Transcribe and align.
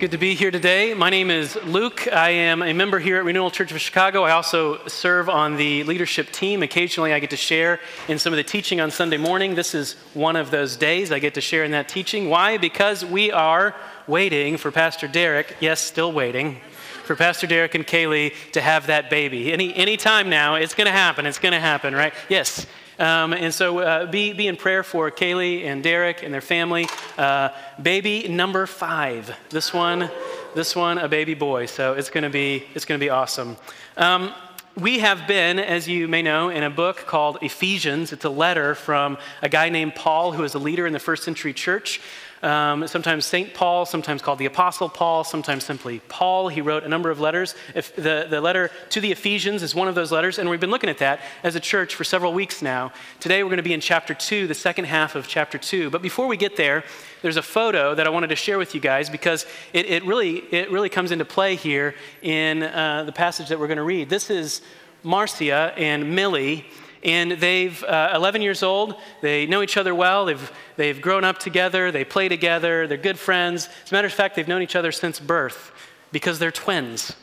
good 0.00 0.12
to 0.12 0.16
be 0.16 0.34
here 0.34 0.50
today. 0.50 0.94
My 0.94 1.10
name 1.10 1.30
is 1.30 1.58
Luke. 1.66 2.08
I 2.10 2.30
am 2.30 2.62
a 2.62 2.72
member 2.72 2.98
here 2.98 3.18
at 3.18 3.24
Renewal 3.24 3.50
Church 3.50 3.70
of 3.70 3.78
Chicago. 3.82 4.22
I 4.22 4.30
also 4.30 4.86
serve 4.86 5.28
on 5.28 5.58
the 5.58 5.84
leadership 5.84 6.30
team. 6.30 6.62
Occasionally, 6.62 7.12
I 7.12 7.18
get 7.18 7.28
to 7.28 7.36
share 7.36 7.80
in 8.08 8.18
some 8.18 8.32
of 8.32 8.38
the 8.38 8.42
teaching 8.42 8.80
on 8.80 8.90
Sunday 8.90 9.18
morning. 9.18 9.56
This 9.56 9.74
is 9.74 9.96
one 10.14 10.36
of 10.36 10.50
those 10.50 10.78
days 10.78 11.12
I 11.12 11.18
get 11.18 11.34
to 11.34 11.42
share 11.42 11.64
in 11.64 11.72
that 11.72 11.86
teaching. 11.86 12.30
Why? 12.30 12.56
Because 12.56 13.04
we 13.04 13.30
are 13.30 13.76
waiting 14.06 14.56
for 14.56 14.70
Pastor 14.70 15.06
Derek, 15.06 15.54
yes, 15.60 15.82
still 15.82 16.12
waiting, 16.12 16.62
for 17.04 17.14
Pastor 17.14 17.46
Derek 17.46 17.74
and 17.74 17.86
Kaylee 17.86 18.32
to 18.52 18.62
have 18.62 18.86
that 18.86 19.10
baby. 19.10 19.52
Any, 19.52 19.74
any 19.74 19.98
time 19.98 20.30
now, 20.30 20.54
it's 20.54 20.72
going 20.72 20.86
to 20.86 20.92
happen. 20.92 21.26
It's 21.26 21.38
going 21.38 21.52
to 21.52 21.60
happen, 21.60 21.94
right? 21.94 22.14
Yes. 22.30 22.66
Um, 23.00 23.32
and 23.32 23.52
so 23.52 23.78
uh, 23.78 24.06
be, 24.06 24.34
be 24.34 24.46
in 24.46 24.56
prayer 24.56 24.82
for 24.82 25.10
Kaylee 25.10 25.64
and 25.64 25.82
Derek 25.82 26.22
and 26.22 26.34
their 26.34 26.42
family. 26.42 26.86
Uh, 27.16 27.48
baby 27.80 28.28
number 28.28 28.66
five. 28.66 29.34
This 29.48 29.72
one, 29.72 30.10
this 30.54 30.76
one, 30.76 30.98
a 30.98 31.08
baby 31.08 31.32
boy. 31.32 31.64
So 31.64 31.94
it's 31.94 32.10
going 32.10 32.24
to 32.24 32.30
be 32.30 32.64
it's 32.74 32.84
going 32.84 33.00
to 33.00 33.04
be 33.04 33.08
awesome. 33.08 33.56
Um, 33.96 34.34
we 34.76 34.98
have 34.98 35.26
been, 35.26 35.58
as 35.58 35.88
you 35.88 36.08
may 36.08 36.20
know, 36.20 36.50
in 36.50 36.62
a 36.62 36.70
book 36.70 36.98
called 37.06 37.38
Ephesians. 37.40 38.12
It's 38.12 38.26
a 38.26 38.30
letter 38.30 38.74
from 38.74 39.16
a 39.42 39.48
guy 39.48 39.70
named 39.70 39.94
Paul, 39.94 40.32
who 40.32 40.44
is 40.44 40.54
a 40.54 40.58
leader 40.58 40.86
in 40.86 40.92
the 40.92 41.00
first 41.00 41.24
century 41.24 41.54
church. 41.54 42.02
Um, 42.42 42.86
sometimes 42.86 43.26
St. 43.26 43.52
Paul, 43.52 43.84
sometimes 43.84 44.22
called 44.22 44.38
the 44.38 44.46
Apostle 44.46 44.88
Paul, 44.88 45.24
sometimes 45.24 45.64
simply 45.64 46.00
Paul. 46.08 46.48
He 46.48 46.62
wrote 46.62 46.84
a 46.84 46.88
number 46.88 47.10
of 47.10 47.20
letters. 47.20 47.54
If 47.74 47.94
the, 47.94 48.26
the 48.30 48.40
letter 48.40 48.70
to 48.90 49.00
the 49.00 49.12
Ephesians 49.12 49.62
is 49.62 49.74
one 49.74 49.88
of 49.88 49.94
those 49.94 50.10
letters, 50.10 50.38
and 50.38 50.48
we've 50.48 50.60
been 50.60 50.70
looking 50.70 50.88
at 50.88 50.98
that 50.98 51.20
as 51.42 51.54
a 51.54 51.60
church 51.60 51.94
for 51.94 52.04
several 52.04 52.32
weeks 52.32 52.62
now. 52.62 52.92
Today 53.18 53.42
we're 53.42 53.50
going 53.50 53.58
to 53.58 53.62
be 53.62 53.74
in 53.74 53.80
chapter 53.80 54.14
2, 54.14 54.46
the 54.46 54.54
second 54.54 54.86
half 54.86 55.16
of 55.16 55.28
chapter 55.28 55.58
2. 55.58 55.90
But 55.90 56.00
before 56.00 56.26
we 56.26 56.38
get 56.38 56.56
there, 56.56 56.82
there's 57.20 57.36
a 57.36 57.42
photo 57.42 57.94
that 57.94 58.06
I 58.06 58.10
wanted 58.10 58.28
to 58.28 58.36
share 58.36 58.56
with 58.56 58.74
you 58.74 58.80
guys 58.80 59.10
because 59.10 59.44
it, 59.74 59.84
it 59.84 60.04
really, 60.06 60.38
it 60.38 60.70
really 60.70 60.88
comes 60.88 61.10
into 61.10 61.26
play 61.26 61.56
here 61.56 61.94
in 62.22 62.62
uh, 62.62 63.04
the 63.04 63.12
passage 63.12 63.50
that 63.50 63.60
we're 63.60 63.68
going 63.68 63.76
to 63.76 63.82
read. 63.82 64.08
This 64.08 64.30
is 64.30 64.62
Marcia 65.02 65.74
and 65.76 66.14
Millie 66.14 66.66
and 67.02 67.32
they've 67.32 67.82
uh, 67.84 68.12
11 68.14 68.42
years 68.42 68.62
old. 68.62 68.96
They 69.20 69.46
know 69.46 69.62
each 69.62 69.76
other 69.76 69.94
well. 69.94 70.26
They've, 70.26 70.52
they've 70.76 71.00
grown 71.00 71.24
up 71.24 71.38
together. 71.38 71.90
They 71.90 72.04
play 72.04 72.28
together. 72.28 72.86
They're 72.86 72.98
good 72.98 73.18
friends. 73.18 73.68
As 73.84 73.92
a 73.92 73.94
matter 73.94 74.06
of 74.06 74.12
fact 74.12 74.36
they've 74.36 74.48
known 74.48 74.62
each 74.62 74.76
other 74.76 74.92
since 74.92 75.18
birth 75.18 75.72
because 76.12 76.38
they're 76.38 76.52
twins. 76.52 77.14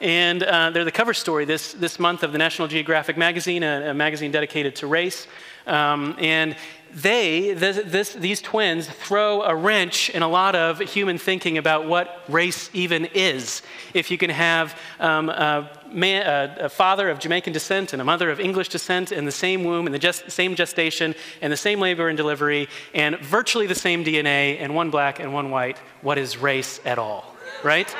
And 0.00 0.42
uh, 0.42 0.70
they're 0.70 0.84
the 0.84 0.92
cover 0.92 1.14
story 1.14 1.44
this, 1.44 1.72
this 1.72 1.98
month 1.98 2.22
of 2.22 2.32
the 2.32 2.38
national 2.38 2.68
geographic 2.68 3.16
magazine 3.16 3.62
a, 3.62 3.90
a 3.90 3.94
magazine 3.94 4.30
dedicated 4.30 4.76
to 4.76 4.86
race. 4.86 5.26
Um, 5.66 6.14
and 6.18 6.56
they, 6.94 7.54
this, 7.54 7.80
this, 7.84 8.12
these 8.12 8.40
twins, 8.40 8.86
throw 8.86 9.42
a 9.42 9.54
wrench 9.54 10.10
in 10.10 10.22
a 10.22 10.28
lot 10.28 10.54
of 10.54 10.78
human 10.78 11.18
thinking 11.18 11.58
about 11.58 11.86
what 11.86 12.22
race 12.28 12.70
even 12.72 13.06
is. 13.06 13.62
If 13.94 14.10
you 14.12 14.18
can 14.18 14.30
have 14.30 14.78
um, 15.00 15.28
a, 15.28 15.70
man, 15.90 16.56
a, 16.60 16.68
father 16.68 17.08
of 17.08 17.18
Jamaican 17.18 17.52
descent 17.52 17.92
and 17.92 18.00
a 18.00 18.04
mother 18.04 18.30
of 18.30 18.38
English 18.38 18.68
descent 18.68 19.10
in 19.10 19.24
the 19.24 19.32
same 19.32 19.64
womb, 19.64 19.86
in 19.86 19.92
the 19.92 19.98
gest, 19.98 20.30
same 20.30 20.54
gestation, 20.54 21.16
and 21.40 21.52
the 21.52 21.56
same 21.56 21.80
labor 21.80 22.08
and 22.08 22.16
delivery, 22.16 22.68
and 22.94 23.18
virtually 23.18 23.66
the 23.66 23.74
same 23.74 24.04
DNA, 24.04 24.58
and 24.60 24.74
one 24.74 24.90
black 24.90 25.18
and 25.18 25.34
one 25.34 25.50
white, 25.50 25.78
what 26.02 26.16
is 26.16 26.38
race 26.38 26.80
at 26.84 26.98
all, 26.98 27.34
right? 27.64 27.92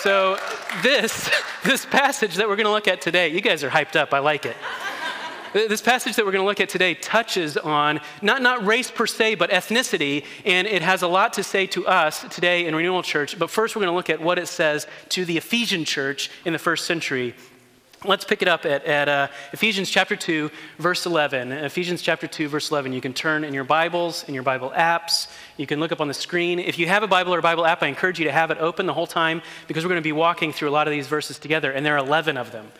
So, 0.00 0.38
this, 0.82 1.30
this 1.64 1.84
passage 1.84 2.36
that 2.36 2.48
we're 2.48 2.56
going 2.56 2.66
to 2.66 2.72
look 2.72 2.88
at 2.88 3.02
today, 3.02 3.28
you 3.28 3.42
guys 3.42 3.62
are 3.62 3.70
hyped 3.70 3.94
up. 3.94 4.14
I 4.14 4.20
like 4.20 4.46
it. 4.46 4.56
This 5.52 5.82
passage 5.82 6.16
that 6.16 6.24
we're 6.24 6.32
going 6.32 6.42
to 6.42 6.48
look 6.48 6.60
at 6.60 6.70
today 6.70 6.94
touches 6.94 7.58
on 7.58 8.00
not, 8.22 8.40
not 8.40 8.64
race 8.64 8.90
per 8.90 9.06
se, 9.06 9.34
but 9.34 9.50
ethnicity, 9.50 10.24
and 10.46 10.66
it 10.66 10.80
has 10.80 11.02
a 11.02 11.06
lot 11.06 11.34
to 11.34 11.42
say 11.42 11.66
to 11.66 11.86
us 11.86 12.24
today 12.30 12.64
in 12.66 12.74
Renewal 12.74 13.02
Church. 13.02 13.38
But 13.38 13.50
first, 13.50 13.76
we're 13.76 13.80
going 13.80 13.92
to 13.92 13.96
look 13.96 14.08
at 14.08 14.18
what 14.18 14.38
it 14.38 14.48
says 14.48 14.86
to 15.10 15.26
the 15.26 15.36
Ephesian 15.36 15.84
church 15.84 16.30
in 16.46 16.54
the 16.54 16.58
first 16.58 16.86
century. 16.86 17.34
Let's 18.02 18.24
pick 18.24 18.40
it 18.40 18.48
up 18.48 18.64
at, 18.64 18.84
at 18.86 19.08
uh, 19.10 19.28
Ephesians 19.52 19.90
chapter 19.90 20.16
2, 20.16 20.50
verse 20.78 21.04
11. 21.04 21.52
Ephesians 21.52 22.00
chapter 22.00 22.26
2, 22.26 22.48
verse 22.48 22.70
11. 22.70 22.94
You 22.94 23.02
can 23.02 23.12
turn 23.12 23.44
in 23.44 23.52
your 23.52 23.64
Bibles, 23.64 24.24
in 24.24 24.32
your 24.32 24.42
Bible 24.42 24.72
apps. 24.74 25.30
You 25.58 25.66
can 25.66 25.80
look 25.80 25.92
up 25.92 26.00
on 26.00 26.08
the 26.08 26.14
screen. 26.14 26.60
If 26.60 26.78
you 26.78 26.88
have 26.88 27.02
a 27.02 27.06
Bible 27.06 27.34
or 27.34 27.40
a 27.40 27.42
Bible 27.42 27.66
app, 27.66 27.82
I 27.82 27.88
encourage 27.88 28.18
you 28.18 28.24
to 28.24 28.32
have 28.32 28.50
it 28.50 28.56
open 28.58 28.86
the 28.86 28.94
whole 28.94 29.06
time 29.06 29.42
because 29.68 29.84
we're 29.84 29.90
going 29.90 30.02
to 30.02 30.02
be 30.02 30.12
walking 30.12 30.50
through 30.50 30.70
a 30.70 30.72
lot 30.72 30.88
of 30.88 30.92
these 30.92 31.08
verses 31.08 31.38
together, 31.38 31.70
and 31.72 31.84
there 31.84 31.94
are 31.94 32.04
11 32.04 32.38
of 32.38 32.52
them. 32.52 32.72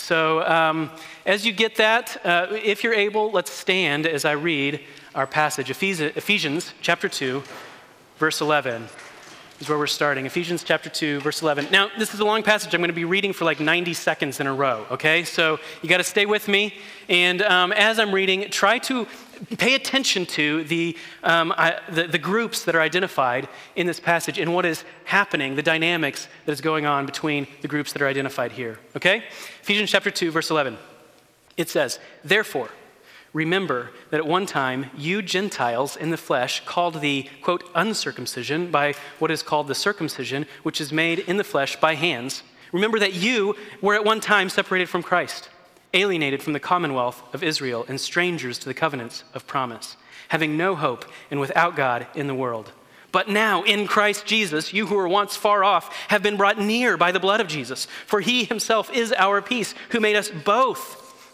So, 0.00 0.44
um, 0.46 0.90
as 1.26 1.46
you 1.46 1.52
get 1.52 1.76
that, 1.76 2.20
uh, 2.24 2.48
if 2.50 2.82
you're 2.82 2.94
able, 2.94 3.30
let's 3.30 3.50
stand 3.50 4.06
as 4.06 4.24
I 4.24 4.32
read 4.32 4.80
our 5.14 5.26
passage. 5.26 5.70
Ephesians 5.70 6.74
chapter 6.80 7.08
2, 7.08 7.42
verse 8.18 8.40
11 8.40 8.88
is 9.60 9.68
where 9.68 9.78
we're 9.78 9.86
starting. 9.86 10.24
Ephesians 10.24 10.64
chapter 10.64 10.88
2, 10.88 11.20
verse 11.20 11.42
11. 11.42 11.68
Now, 11.70 11.90
this 11.98 12.14
is 12.14 12.20
a 12.20 12.24
long 12.24 12.42
passage. 12.42 12.74
I'm 12.74 12.80
going 12.80 12.88
to 12.88 12.94
be 12.94 13.04
reading 13.04 13.34
for 13.34 13.44
like 13.44 13.60
90 13.60 13.92
seconds 13.92 14.40
in 14.40 14.46
a 14.46 14.54
row, 14.54 14.86
okay? 14.90 15.22
So 15.22 15.60
you 15.82 15.88
got 15.88 15.98
to 15.98 16.04
stay 16.04 16.24
with 16.24 16.48
me. 16.48 16.74
And 17.10 17.42
um, 17.42 17.70
as 17.72 17.98
I'm 17.98 18.12
reading, 18.12 18.50
try 18.50 18.78
to 18.78 19.06
pay 19.58 19.74
attention 19.74 20.24
to 20.26 20.64
the, 20.64 20.96
um, 21.22 21.52
I, 21.56 21.78
the, 21.90 22.06
the 22.06 22.18
groups 22.18 22.64
that 22.64 22.74
are 22.74 22.80
identified 22.80 23.48
in 23.76 23.86
this 23.86 24.00
passage 24.00 24.38
and 24.38 24.54
what 24.54 24.64
is 24.64 24.84
happening, 25.04 25.56
the 25.56 25.62
dynamics 25.62 26.26
that 26.46 26.52
is 26.52 26.62
going 26.62 26.86
on 26.86 27.04
between 27.04 27.46
the 27.60 27.68
groups 27.68 27.92
that 27.92 28.00
are 28.00 28.08
identified 28.08 28.52
here, 28.52 28.78
okay? 28.96 29.24
Ephesians 29.62 29.90
chapter 29.90 30.10
2, 30.10 30.30
verse 30.30 30.50
11. 30.50 30.78
It 31.58 31.68
says, 31.68 31.98
Therefore, 32.24 32.70
Remember 33.32 33.90
that 34.10 34.18
at 34.18 34.26
one 34.26 34.46
time 34.46 34.90
you 34.96 35.22
Gentiles 35.22 35.96
in 35.96 36.10
the 36.10 36.16
flesh 36.16 36.64
called 36.66 37.00
the, 37.00 37.28
quote, 37.42 37.62
uncircumcision 37.74 38.70
by 38.70 38.94
what 39.18 39.30
is 39.30 39.42
called 39.42 39.68
the 39.68 39.74
circumcision, 39.74 40.46
which 40.64 40.80
is 40.80 40.92
made 40.92 41.20
in 41.20 41.36
the 41.36 41.44
flesh 41.44 41.76
by 41.76 41.94
hands. 41.94 42.42
Remember 42.72 42.98
that 42.98 43.14
you 43.14 43.56
were 43.80 43.94
at 43.94 44.04
one 44.04 44.20
time 44.20 44.48
separated 44.48 44.88
from 44.88 45.02
Christ, 45.02 45.48
alienated 45.94 46.42
from 46.42 46.54
the 46.54 46.60
commonwealth 46.60 47.22
of 47.32 47.44
Israel, 47.44 47.84
and 47.88 48.00
strangers 48.00 48.58
to 48.58 48.66
the 48.66 48.74
covenants 48.74 49.22
of 49.32 49.46
promise, 49.46 49.96
having 50.28 50.56
no 50.56 50.74
hope 50.74 51.04
and 51.30 51.38
without 51.38 51.76
God 51.76 52.08
in 52.16 52.26
the 52.26 52.34
world. 52.34 52.72
But 53.12 53.28
now, 53.28 53.62
in 53.64 53.86
Christ 53.86 54.24
Jesus, 54.24 54.72
you 54.72 54.86
who 54.86 54.94
were 54.94 55.08
once 55.08 55.36
far 55.36 55.64
off 55.64 55.94
have 56.08 56.22
been 56.22 56.36
brought 56.36 56.60
near 56.60 56.96
by 56.96 57.10
the 57.10 57.18
blood 57.18 57.40
of 57.40 57.48
Jesus. 57.48 57.86
For 58.06 58.20
he 58.20 58.44
himself 58.44 58.92
is 58.92 59.12
our 59.16 59.42
peace, 59.42 59.74
who 59.90 60.00
made 60.00 60.14
us 60.14 60.30
both 60.30 61.09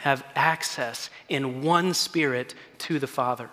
have 0.00 0.24
access 0.34 1.10
in 1.28 1.62
one 1.62 1.92
spirit 1.92 2.54
to 2.78 2.98
the 2.98 3.06
Father. 3.06 3.50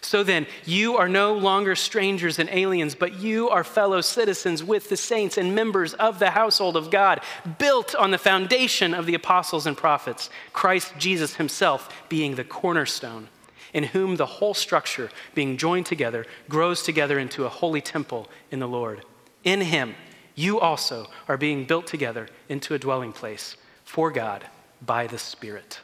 So 0.00 0.22
then, 0.22 0.46
you 0.64 0.96
are 0.96 1.08
no 1.08 1.34
longer 1.34 1.74
strangers 1.74 2.38
and 2.38 2.48
aliens, 2.50 2.94
but 2.94 3.14
you 3.14 3.48
are 3.48 3.64
fellow 3.64 4.00
citizens 4.00 4.62
with 4.62 4.88
the 4.88 4.96
saints 4.96 5.38
and 5.38 5.54
members 5.54 5.94
of 5.94 6.18
the 6.18 6.30
household 6.30 6.76
of 6.76 6.90
God, 6.90 7.20
built 7.58 7.94
on 7.94 8.10
the 8.10 8.18
foundation 8.18 8.92
of 8.92 9.06
the 9.06 9.14
apostles 9.14 9.66
and 9.66 9.76
prophets, 9.76 10.30
Christ 10.52 10.92
Jesus 10.98 11.36
himself 11.36 11.88
being 12.08 12.34
the 12.34 12.44
cornerstone, 12.44 13.28
in 13.72 13.84
whom 13.84 14.16
the 14.16 14.26
whole 14.26 14.54
structure, 14.54 15.10
being 15.34 15.56
joined 15.56 15.86
together, 15.86 16.26
grows 16.48 16.82
together 16.82 17.18
into 17.18 17.44
a 17.44 17.48
holy 17.48 17.80
temple 17.80 18.28
in 18.50 18.58
the 18.58 18.68
Lord. 18.68 19.04
In 19.44 19.60
him, 19.60 19.94
you 20.34 20.60
also 20.60 21.06
are 21.28 21.36
being 21.36 21.64
built 21.64 21.86
together 21.86 22.28
into 22.48 22.74
a 22.74 22.78
dwelling 22.78 23.12
place 23.12 23.56
for 23.84 24.10
God 24.10 24.44
by 24.84 25.06
the 25.06 25.18
Spirit. 25.18 25.80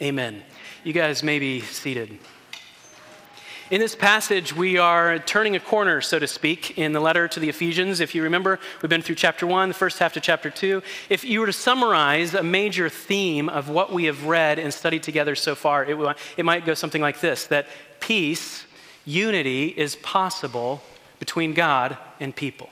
Amen. 0.00 0.42
You 0.84 0.92
guys 0.92 1.22
may 1.22 1.38
be 1.38 1.60
seated. 1.60 2.18
In 3.70 3.80
this 3.80 3.94
passage, 3.94 4.56
we 4.56 4.78
are 4.78 5.18
turning 5.18 5.54
a 5.54 5.60
corner, 5.60 6.00
so 6.00 6.18
to 6.18 6.26
speak, 6.26 6.78
in 6.78 6.92
the 6.92 7.00
letter 7.00 7.28
to 7.28 7.38
the 7.38 7.50
Ephesians. 7.50 8.00
If 8.00 8.14
you 8.14 8.22
remember, 8.22 8.58
we've 8.80 8.88
been 8.88 9.02
through 9.02 9.16
chapter 9.16 9.46
one, 9.46 9.68
the 9.68 9.74
first 9.74 9.98
half 9.98 10.14
to 10.14 10.20
chapter 10.20 10.48
two. 10.48 10.82
If 11.10 11.22
you 11.22 11.40
were 11.40 11.46
to 11.46 11.52
summarize 11.52 12.32
a 12.32 12.42
major 12.42 12.88
theme 12.88 13.50
of 13.50 13.68
what 13.68 13.92
we 13.92 14.04
have 14.04 14.24
read 14.24 14.58
and 14.58 14.72
studied 14.72 15.02
together 15.02 15.34
so 15.34 15.54
far, 15.54 15.84
it, 15.84 16.16
it 16.38 16.44
might 16.46 16.64
go 16.64 16.72
something 16.72 17.02
like 17.02 17.20
this 17.20 17.46
that 17.48 17.66
peace, 18.00 18.64
unity 19.04 19.66
is 19.66 19.96
possible 19.96 20.80
between 21.18 21.52
God 21.52 21.98
and 22.20 22.34
people 22.34 22.70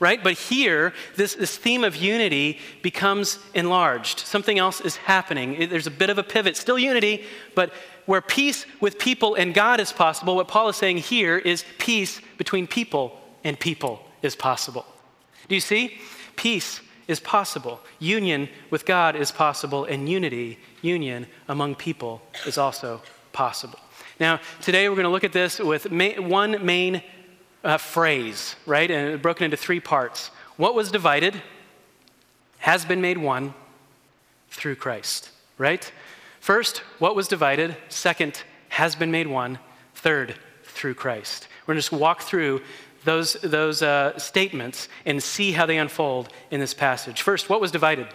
right? 0.00 0.22
But 0.22 0.34
here, 0.34 0.92
this, 1.16 1.34
this 1.34 1.56
theme 1.56 1.84
of 1.84 1.96
unity 1.96 2.58
becomes 2.82 3.38
enlarged. 3.54 4.20
Something 4.20 4.58
else 4.58 4.80
is 4.80 4.96
happening. 4.96 5.68
There's 5.68 5.86
a 5.86 5.90
bit 5.90 6.10
of 6.10 6.18
a 6.18 6.22
pivot. 6.22 6.56
Still 6.56 6.78
unity, 6.78 7.24
but 7.54 7.72
where 8.06 8.20
peace 8.20 8.66
with 8.80 8.98
people 8.98 9.34
and 9.34 9.52
God 9.52 9.80
is 9.80 9.92
possible, 9.92 10.36
what 10.36 10.48
Paul 10.48 10.68
is 10.68 10.76
saying 10.76 10.98
here 10.98 11.38
is 11.38 11.64
peace 11.78 12.20
between 12.38 12.66
people 12.66 13.20
and 13.44 13.58
people 13.58 14.00
is 14.22 14.36
possible. 14.36 14.86
Do 15.48 15.54
you 15.54 15.60
see? 15.60 15.98
Peace 16.36 16.80
is 17.08 17.20
possible. 17.20 17.80
Union 17.98 18.48
with 18.70 18.84
God 18.84 19.16
is 19.16 19.30
possible, 19.30 19.84
and 19.84 20.08
unity, 20.08 20.58
union 20.82 21.26
among 21.48 21.76
people, 21.76 22.20
is 22.46 22.58
also 22.58 23.00
possible. 23.32 23.78
Now, 24.18 24.40
today 24.60 24.88
we're 24.88 24.96
going 24.96 25.04
to 25.04 25.10
look 25.10 25.24
at 25.24 25.32
this 25.32 25.58
with 25.58 25.90
one 25.90 26.64
main 26.64 27.02
uh, 27.66 27.76
phrase, 27.78 28.56
right? 28.64 28.90
And 28.90 29.20
broken 29.20 29.44
into 29.44 29.56
three 29.56 29.80
parts. 29.80 30.30
What 30.56 30.74
was 30.74 30.90
divided 30.90 31.42
has 32.58 32.84
been 32.84 33.00
made 33.00 33.18
one 33.18 33.54
through 34.50 34.76
Christ, 34.76 35.30
right? 35.58 35.92
First, 36.40 36.78
what 37.00 37.16
was 37.16 37.28
divided? 37.28 37.76
Second, 37.88 38.42
has 38.68 38.94
been 38.94 39.10
made 39.10 39.26
one. 39.26 39.58
Third, 39.94 40.36
through 40.62 40.94
Christ. 40.94 41.48
We're 41.62 41.74
going 41.74 41.82
to 41.82 41.88
just 41.88 42.00
walk 42.00 42.22
through 42.22 42.62
those, 43.04 43.34
those 43.34 43.82
uh, 43.82 44.16
statements 44.18 44.88
and 45.04 45.22
see 45.22 45.52
how 45.52 45.66
they 45.66 45.78
unfold 45.78 46.28
in 46.50 46.60
this 46.60 46.74
passage. 46.74 47.22
First, 47.22 47.48
what 47.50 47.60
was 47.60 47.70
divided? 47.72 48.06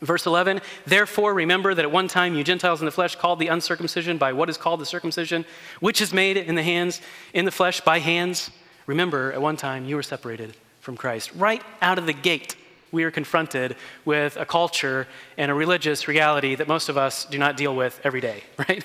Verse 0.00 0.26
11, 0.26 0.60
therefore 0.86 1.32
remember 1.32 1.72
that 1.72 1.84
at 1.84 1.90
one 1.90 2.08
time 2.08 2.34
you 2.34 2.42
Gentiles 2.42 2.80
in 2.80 2.84
the 2.84 2.90
flesh 2.90 3.14
called 3.14 3.38
the 3.38 3.46
uncircumcision 3.46 4.18
by 4.18 4.32
what 4.32 4.50
is 4.50 4.56
called 4.56 4.80
the 4.80 4.86
circumcision, 4.86 5.44
which 5.80 6.00
is 6.00 6.12
made 6.12 6.36
in 6.36 6.56
the 6.56 6.62
hands, 6.62 7.00
in 7.32 7.44
the 7.44 7.52
flesh 7.52 7.80
by 7.80 8.00
hands. 8.00 8.50
Remember, 8.86 9.32
at 9.32 9.40
one 9.40 9.56
time 9.56 9.86
you 9.86 9.96
were 9.96 10.02
separated 10.02 10.56
from 10.80 10.96
Christ. 10.96 11.32
Right 11.34 11.62
out 11.80 11.98
of 11.98 12.06
the 12.06 12.12
gate, 12.12 12.56
we 12.90 13.04
are 13.04 13.10
confronted 13.10 13.76
with 14.04 14.36
a 14.36 14.44
culture 14.44 15.06
and 15.36 15.50
a 15.50 15.54
religious 15.54 16.08
reality 16.08 16.54
that 16.54 16.68
most 16.68 16.88
of 16.88 16.98
us 16.98 17.24
do 17.24 17.38
not 17.38 17.56
deal 17.56 17.74
with 17.74 18.00
every 18.04 18.20
day, 18.20 18.44
right? 18.68 18.84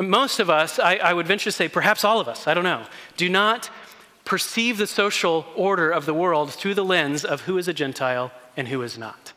Most 0.00 0.38
of 0.38 0.48
us, 0.48 0.78
I, 0.78 0.96
I 0.96 1.12
would 1.12 1.26
venture 1.26 1.50
to 1.50 1.52
say, 1.52 1.68
perhaps 1.68 2.04
all 2.04 2.20
of 2.20 2.28
us, 2.28 2.46
I 2.46 2.54
don't 2.54 2.64
know, 2.64 2.84
do 3.16 3.28
not 3.28 3.68
perceive 4.24 4.78
the 4.78 4.86
social 4.86 5.46
order 5.56 5.90
of 5.90 6.06
the 6.06 6.14
world 6.14 6.52
through 6.52 6.74
the 6.74 6.84
lens 6.84 7.24
of 7.24 7.42
who 7.42 7.58
is 7.58 7.66
a 7.66 7.72
Gentile 7.72 8.30
and 8.56 8.68
who 8.68 8.82
is 8.82 8.98
not. 8.98 9.27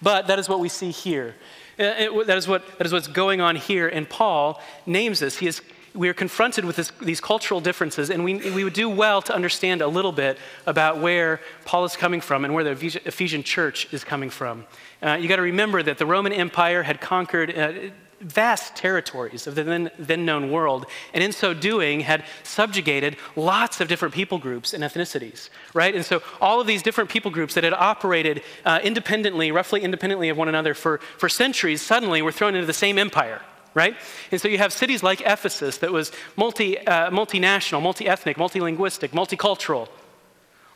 But 0.00 0.26
that 0.28 0.38
is 0.38 0.48
what 0.48 0.60
we 0.60 0.68
see 0.68 0.90
here. 0.90 1.34
Uh, 1.78 1.94
it, 1.98 2.26
that, 2.26 2.36
is 2.36 2.48
what, 2.48 2.78
that 2.78 2.86
is 2.86 2.92
what's 2.92 3.08
going 3.08 3.40
on 3.40 3.56
here. 3.56 3.88
And 3.88 4.08
Paul 4.08 4.60
names 4.86 5.20
this. 5.20 5.38
He 5.38 5.46
is, 5.46 5.60
we 5.94 6.08
are 6.08 6.14
confronted 6.14 6.64
with 6.64 6.76
this, 6.76 6.92
these 7.00 7.20
cultural 7.20 7.60
differences, 7.60 8.10
and 8.10 8.24
we, 8.24 8.36
we 8.52 8.64
would 8.64 8.72
do 8.72 8.88
well 8.88 9.22
to 9.22 9.34
understand 9.34 9.80
a 9.80 9.88
little 9.88 10.12
bit 10.12 10.38
about 10.66 10.98
where 10.98 11.40
Paul 11.64 11.84
is 11.84 11.96
coming 11.96 12.20
from 12.20 12.44
and 12.44 12.54
where 12.54 12.64
the 12.64 13.00
Ephesian 13.04 13.42
church 13.42 13.92
is 13.92 14.04
coming 14.04 14.30
from. 14.30 14.66
Uh, 15.02 15.18
you 15.20 15.28
got 15.28 15.36
to 15.36 15.42
remember 15.42 15.82
that 15.82 15.98
the 15.98 16.06
Roman 16.06 16.32
Empire 16.32 16.82
had 16.82 17.00
conquered. 17.00 17.56
Uh, 17.56 17.72
vast 18.20 18.74
territories 18.74 19.46
of 19.46 19.54
the 19.54 19.64
then, 19.64 19.90
then, 19.98 20.24
known 20.24 20.50
world, 20.50 20.86
and 21.14 21.22
in 21.22 21.32
so 21.32 21.54
doing 21.54 22.00
had 22.00 22.24
subjugated 22.42 23.16
lots 23.36 23.80
of 23.80 23.88
different 23.88 24.14
people 24.14 24.38
groups 24.38 24.74
and 24.74 24.82
ethnicities, 24.82 25.50
right? 25.74 25.94
And 25.94 26.04
so 26.04 26.22
all 26.40 26.60
of 26.60 26.66
these 26.66 26.82
different 26.82 27.10
people 27.10 27.30
groups 27.30 27.54
that 27.54 27.64
had 27.64 27.72
operated 27.72 28.42
uh, 28.64 28.80
independently, 28.82 29.52
roughly 29.52 29.82
independently 29.82 30.28
of 30.28 30.36
one 30.36 30.48
another 30.48 30.74
for, 30.74 30.98
for 30.98 31.28
centuries, 31.28 31.80
suddenly 31.80 32.22
were 32.22 32.32
thrown 32.32 32.54
into 32.54 32.66
the 32.66 32.72
same 32.72 32.98
empire. 32.98 33.40
Right? 33.74 33.96
And 34.32 34.40
so 34.40 34.48
you 34.48 34.58
have 34.58 34.72
cities 34.72 35.04
like 35.04 35.20
Ephesus 35.20 35.78
that 35.78 35.92
was 35.92 36.10
multi, 36.36 36.78
uh, 36.78 37.10
multinational, 37.10 37.80
multi 37.80 38.08
ethnic, 38.08 38.36
multilinguistic, 38.36 39.10
multicultural, 39.10 39.88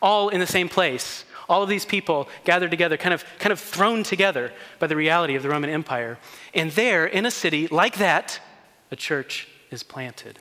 all 0.01 0.29
in 0.29 0.39
the 0.39 0.47
same 0.47 0.69
place 0.69 1.25
all 1.53 1.63
of 1.63 1.69
these 1.69 1.85
people 1.85 2.29
gathered 2.45 2.71
together, 2.71 2.97
kind 2.97 3.15
of, 3.15 3.25
kind 3.39 3.53
of 3.53 3.61
thrown 3.61 4.03
together 4.03 4.53
by 4.79 4.87
the 4.87 4.97
reality 4.97 5.35
of 5.37 5.43
the 5.43 5.49
Roman 5.49 5.71
Empire. 5.71 6.19
And 6.55 6.71
there, 6.73 7.07
in 7.07 7.27
a 7.27 7.31
city 7.31 7.69
like 7.69 7.99
that, 7.99 8.41
a 8.91 8.97
church 8.97 9.47
is 9.71 9.83
planted. 9.83 10.39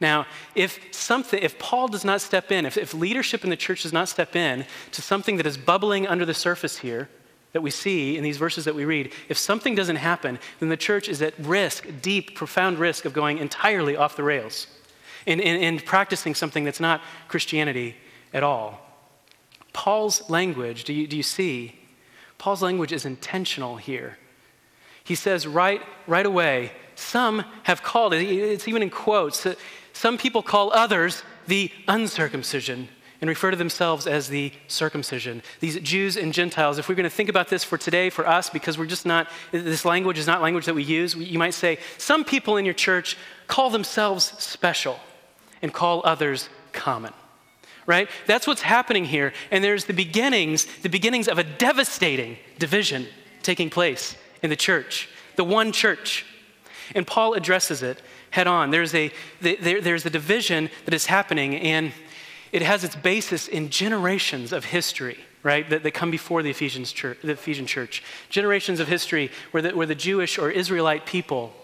Now, 0.00 0.26
if 0.54 0.78
something, 0.92 1.42
if 1.42 1.58
Paul 1.58 1.88
does 1.88 2.04
not 2.04 2.20
step 2.20 2.50
in, 2.52 2.64
if, 2.66 2.76
if 2.76 2.94
leadership 2.94 3.44
in 3.44 3.50
the 3.50 3.56
church 3.56 3.82
does 3.82 3.92
not 3.92 4.08
step 4.08 4.34
in 4.34 4.64
to 4.92 5.02
something 5.02 5.36
that 5.36 5.46
is 5.46 5.58
bubbling 5.58 6.06
under 6.06 6.24
the 6.24 6.34
surface 6.34 6.78
here, 6.78 7.08
that 7.52 7.62
we 7.62 7.70
see 7.70 8.16
in 8.16 8.22
these 8.22 8.36
verses 8.36 8.64
that 8.64 8.74
we 8.74 8.84
read, 8.84 9.12
if 9.28 9.36
something 9.36 9.74
doesn't 9.74 9.96
happen, 9.96 10.38
then 10.60 10.68
the 10.68 10.76
church 10.76 11.08
is 11.08 11.20
at 11.22 11.38
risk, 11.38 11.86
deep, 12.02 12.34
profound 12.34 12.78
risk 12.78 13.04
of 13.04 13.12
going 13.12 13.38
entirely 13.38 13.96
off 13.96 14.16
the 14.16 14.22
rails 14.22 14.68
and, 15.26 15.40
and, 15.40 15.62
and 15.62 15.84
practicing 15.84 16.34
something 16.34 16.64
that's 16.64 16.80
not 16.80 17.00
Christianity 17.26 17.96
at 18.32 18.42
all. 18.42 18.87
Paul's 19.78 20.28
language, 20.28 20.82
do 20.82 20.92
you, 20.92 21.06
do 21.06 21.16
you 21.16 21.22
see? 21.22 21.78
Paul's 22.36 22.62
language 22.62 22.90
is 22.90 23.04
intentional 23.04 23.76
here. 23.76 24.18
He 25.04 25.14
says 25.14 25.46
right, 25.46 25.80
right 26.08 26.26
away, 26.26 26.72
some 26.96 27.44
have 27.62 27.84
called 27.84 28.12
it, 28.12 28.24
it's 28.26 28.66
even 28.66 28.82
in 28.82 28.90
quotes, 28.90 29.46
uh, 29.46 29.54
some 29.92 30.18
people 30.18 30.42
call 30.42 30.72
others 30.72 31.22
the 31.46 31.70
uncircumcision 31.86 32.88
and 33.20 33.28
refer 33.30 33.52
to 33.52 33.56
themselves 33.56 34.08
as 34.08 34.26
the 34.26 34.50
circumcision. 34.66 35.44
These 35.60 35.78
Jews 35.78 36.16
and 36.16 36.34
Gentiles, 36.34 36.78
if 36.78 36.88
we're 36.88 36.96
going 36.96 37.04
to 37.04 37.10
think 37.10 37.28
about 37.28 37.46
this 37.46 37.62
for 37.62 37.78
today, 37.78 38.10
for 38.10 38.26
us, 38.26 38.50
because 38.50 38.78
we're 38.78 38.86
just 38.86 39.06
not, 39.06 39.28
this 39.52 39.84
language 39.84 40.18
is 40.18 40.26
not 40.26 40.42
language 40.42 40.66
that 40.66 40.74
we 40.74 40.82
use, 40.82 41.14
you 41.14 41.38
might 41.38 41.54
say, 41.54 41.78
some 41.98 42.24
people 42.24 42.56
in 42.56 42.64
your 42.64 42.74
church 42.74 43.16
call 43.46 43.70
themselves 43.70 44.24
special 44.42 44.98
and 45.62 45.72
call 45.72 46.02
others 46.04 46.48
common 46.72 47.12
right? 47.88 48.08
That's 48.26 48.46
what's 48.46 48.60
happening 48.60 49.06
here. 49.06 49.32
And 49.50 49.64
there's 49.64 49.86
the 49.86 49.94
beginnings, 49.94 50.66
the 50.82 50.90
beginnings 50.90 51.26
of 51.26 51.38
a 51.38 51.42
devastating 51.42 52.36
division 52.58 53.06
taking 53.42 53.70
place 53.70 54.14
in 54.42 54.50
the 54.50 54.56
church, 54.56 55.08
the 55.36 55.42
one 55.42 55.72
church. 55.72 56.26
And 56.94 57.06
Paul 57.06 57.32
addresses 57.32 57.82
it 57.82 58.00
head 58.30 58.46
on. 58.46 58.70
There's 58.70 58.94
a, 58.94 59.10
there, 59.40 59.80
there's 59.80 60.04
a 60.04 60.10
division 60.10 60.68
that 60.84 60.92
is 60.92 61.06
happening, 61.06 61.56
and 61.56 61.92
it 62.52 62.60
has 62.60 62.84
its 62.84 62.94
basis 62.94 63.48
in 63.48 63.70
generations 63.70 64.52
of 64.52 64.66
history 64.66 65.16
right, 65.42 65.68
that, 65.70 65.82
that 65.82 65.92
come 65.92 66.10
before 66.10 66.42
the, 66.42 66.50
Ephesians 66.50 66.92
church, 66.92 67.18
the 67.22 67.32
Ephesian 67.32 67.64
church. 67.64 68.02
Generations 68.28 68.80
of 68.80 68.88
history 68.88 69.30
where 69.52 69.62
the, 69.62 69.70
where 69.70 69.86
the 69.86 69.94
Jewish 69.94 70.36
or 70.36 70.50
Israelite 70.50 71.06
people 71.06 71.54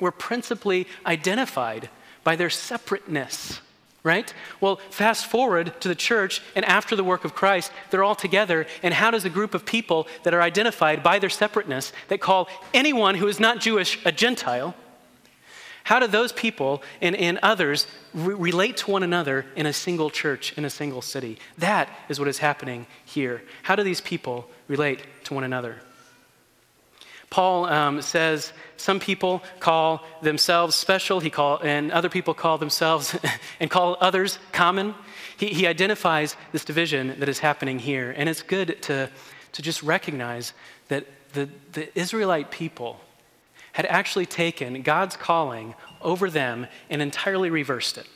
were 0.00 0.12
principally 0.12 0.86
identified 1.06 1.88
by 2.24 2.36
their 2.36 2.50
separateness 2.50 3.62
right? 4.06 4.32
Well, 4.60 4.76
fast 4.90 5.26
forward 5.26 5.78
to 5.80 5.88
the 5.88 5.96
church, 5.96 6.40
and 6.54 6.64
after 6.64 6.94
the 6.94 7.02
work 7.02 7.24
of 7.24 7.34
Christ, 7.34 7.72
they're 7.90 8.04
all 8.04 8.14
together. 8.14 8.64
And 8.84 8.94
how 8.94 9.10
does 9.10 9.24
a 9.24 9.28
group 9.28 9.52
of 9.52 9.66
people 9.66 10.06
that 10.22 10.32
are 10.32 10.40
identified 10.40 11.02
by 11.02 11.18
their 11.18 11.28
separateness, 11.28 11.92
that 12.06 12.20
call 12.20 12.48
anyone 12.72 13.16
who 13.16 13.26
is 13.26 13.40
not 13.40 13.58
Jewish 13.58 13.98
a 14.06 14.12
Gentile, 14.12 14.76
how 15.82 15.98
do 15.98 16.06
those 16.06 16.32
people 16.32 16.84
and, 17.00 17.16
and 17.16 17.38
others 17.42 17.88
re- 18.14 18.34
relate 18.34 18.76
to 18.78 18.92
one 18.92 19.02
another 19.02 19.44
in 19.56 19.66
a 19.66 19.72
single 19.72 20.10
church, 20.10 20.56
in 20.56 20.64
a 20.64 20.70
single 20.70 21.02
city? 21.02 21.38
That 21.58 21.88
is 22.08 22.20
what 22.20 22.28
is 22.28 22.38
happening 22.38 22.86
here. 23.04 23.42
How 23.64 23.74
do 23.74 23.82
these 23.82 24.00
people 24.00 24.48
relate 24.68 25.02
to 25.24 25.34
one 25.34 25.42
another? 25.42 25.80
Paul 27.36 27.66
um, 27.66 28.00
says 28.00 28.54
some 28.78 28.98
people 28.98 29.42
call 29.60 30.02
themselves 30.22 30.74
special, 30.74 31.20
he 31.20 31.28
call, 31.28 31.60
and 31.62 31.92
other 31.92 32.08
people 32.08 32.32
call 32.32 32.56
themselves 32.56 33.14
and 33.60 33.70
call 33.70 33.98
others 34.00 34.38
common. 34.52 34.94
He, 35.36 35.48
he 35.48 35.66
identifies 35.66 36.34
this 36.52 36.64
division 36.64 37.14
that 37.20 37.28
is 37.28 37.38
happening 37.38 37.78
here. 37.78 38.14
And 38.16 38.26
it's 38.26 38.40
good 38.40 38.80
to, 38.84 39.10
to 39.52 39.60
just 39.60 39.82
recognize 39.82 40.54
that 40.88 41.04
the, 41.34 41.50
the 41.72 41.98
Israelite 41.98 42.50
people 42.50 43.00
had 43.72 43.84
actually 43.84 44.24
taken 44.24 44.80
God's 44.80 45.18
calling 45.18 45.74
over 46.00 46.30
them 46.30 46.66
and 46.88 47.02
entirely 47.02 47.50
reversed 47.50 47.98
it. 47.98 48.06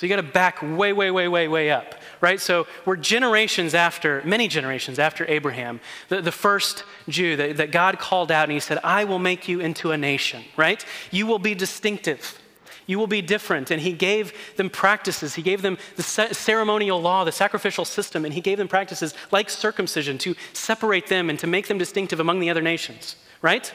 So 0.00 0.06
you 0.06 0.16
got 0.16 0.16
to 0.16 0.32
back 0.32 0.62
way, 0.62 0.94
way, 0.94 1.10
way, 1.10 1.28
way, 1.28 1.46
way 1.46 1.70
up, 1.70 1.94
right? 2.22 2.40
So 2.40 2.66
we're 2.86 2.96
generations 2.96 3.74
after, 3.74 4.22
many 4.24 4.48
generations 4.48 4.98
after 4.98 5.26
Abraham, 5.28 5.78
the, 6.08 6.22
the 6.22 6.32
first 6.32 6.84
Jew 7.06 7.36
that, 7.36 7.58
that 7.58 7.70
God 7.70 7.98
called 7.98 8.32
out 8.32 8.44
and 8.44 8.52
he 8.52 8.60
said, 8.60 8.78
I 8.82 9.04
will 9.04 9.18
make 9.18 9.46
you 9.46 9.60
into 9.60 9.90
a 9.90 9.98
nation, 9.98 10.42
right? 10.56 10.82
You 11.10 11.26
will 11.26 11.38
be 11.38 11.54
distinctive. 11.54 12.40
You 12.86 12.98
will 12.98 13.08
be 13.08 13.20
different. 13.20 13.70
And 13.70 13.82
he 13.82 13.92
gave 13.92 14.32
them 14.56 14.70
practices. 14.70 15.34
He 15.34 15.42
gave 15.42 15.60
them 15.60 15.76
the 15.96 16.02
ceremonial 16.02 16.98
law, 16.98 17.24
the 17.24 17.30
sacrificial 17.30 17.84
system, 17.84 18.24
and 18.24 18.32
he 18.32 18.40
gave 18.40 18.56
them 18.56 18.68
practices 18.68 19.12
like 19.30 19.50
circumcision 19.50 20.16
to 20.16 20.34
separate 20.54 21.08
them 21.08 21.28
and 21.28 21.38
to 21.40 21.46
make 21.46 21.68
them 21.68 21.76
distinctive 21.76 22.20
among 22.20 22.40
the 22.40 22.48
other 22.48 22.62
nations, 22.62 23.16
right? 23.42 23.70